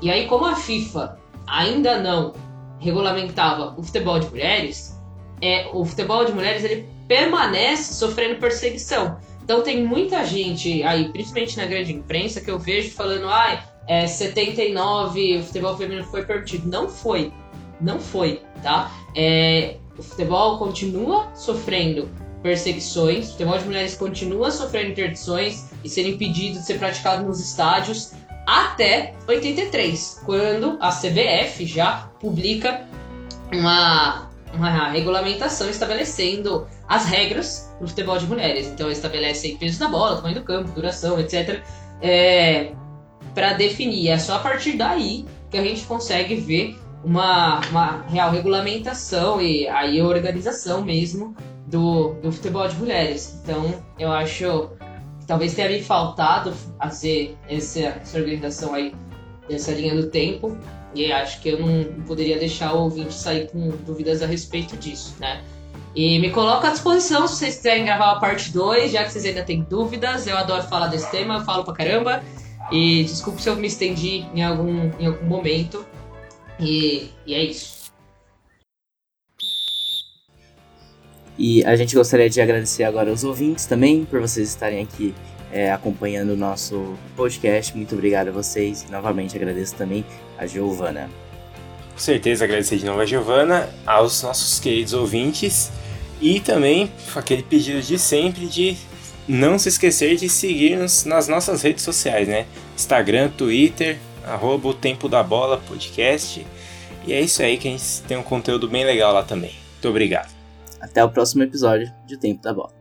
[0.00, 2.32] E aí, como a FIFA ainda não
[2.78, 4.96] regulamentava o futebol de mulheres,
[5.42, 9.18] é, o futebol de mulheres ele permanece sofrendo perseguição.
[9.42, 14.06] Então tem muita gente aí, principalmente na grande imprensa, que eu vejo falando, ah, é,
[14.06, 16.68] 79 o futebol feminino foi permitido.
[16.68, 17.32] Não foi.
[17.80, 18.92] Não foi, tá?
[19.16, 22.08] É, o futebol continua sofrendo
[22.42, 27.40] perseguições, o futebol de mulheres continua sofrendo interdições e sendo impedido de ser praticado nos
[27.40, 28.12] estádios
[28.46, 32.86] até 83, quando a CBF já publica
[33.52, 38.66] uma, uma regulamentação estabelecendo as regras do futebol de mulheres.
[38.68, 41.62] Então estabelece peso da bola, tamanho do campo, duração, etc.
[42.00, 42.72] É,
[43.38, 44.08] para definir.
[44.08, 49.68] É só a partir daí que a gente consegue ver uma, uma real regulamentação e
[49.68, 51.36] aí a organização mesmo
[51.68, 53.40] do, do futebol de mulheres.
[53.40, 54.70] Então, eu acho
[55.20, 58.92] que talvez tenha me faltado fazer essa, essa organização aí
[59.48, 60.58] dessa linha do tempo.
[60.92, 65.14] E acho que eu não poderia deixar o ouvinte sair com dúvidas a respeito disso,
[65.20, 65.44] né?
[65.94, 69.24] E me coloco à disposição se vocês quiserem gravar a parte 2, já que vocês
[69.24, 70.26] ainda têm dúvidas.
[70.26, 72.20] Eu adoro falar desse tema, eu falo pra caramba.
[72.70, 75.86] E desculpe se eu me estendi em algum, em algum momento.
[76.60, 77.78] E, e é isso.
[81.38, 85.14] E a gente gostaria de agradecer agora aos ouvintes também por vocês estarem aqui
[85.52, 87.74] é, acompanhando o nosso podcast.
[87.76, 88.82] Muito obrigado a vocês.
[88.82, 90.04] E novamente agradeço também
[90.36, 91.08] a Giovana.
[91.92, 95.70] Com certeza agradecer de novo a Giovana, aos nossos queridos ouvintes
[96.20, 98.76] e também aquele pedido de sempre de
[99.28, 102.46] não se esquecer de seguir-nos nas nossas redes sociais, né?
[102.74, 106.44] Instagram, Twitter, arroba o Tempo da Bola Podcast.
[107.06, 109.54] E é isso aí que a gente tem um conteúdo bem legal lá também.
[109.72, 110.34] Muito obrigado.
[110.80, 112.72] Até o próximo episódio de O Tempo da Bola.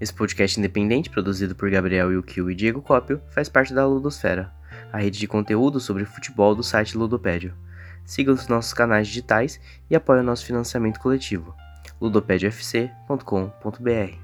[0.00, 4.52] Esse podcast independente, produzido por Gabriel Yukio e Diego Cópio, faz parte da Ludosfera,
[4.92, 7.54] a rede de conteúdo sobre futebol do site Ludopédio.
[8.04, 11.54] Siga os nossos canais digitais e apoie o nosso financiamento coletivo
[12.00, 14.21] ludopediafc.com.br.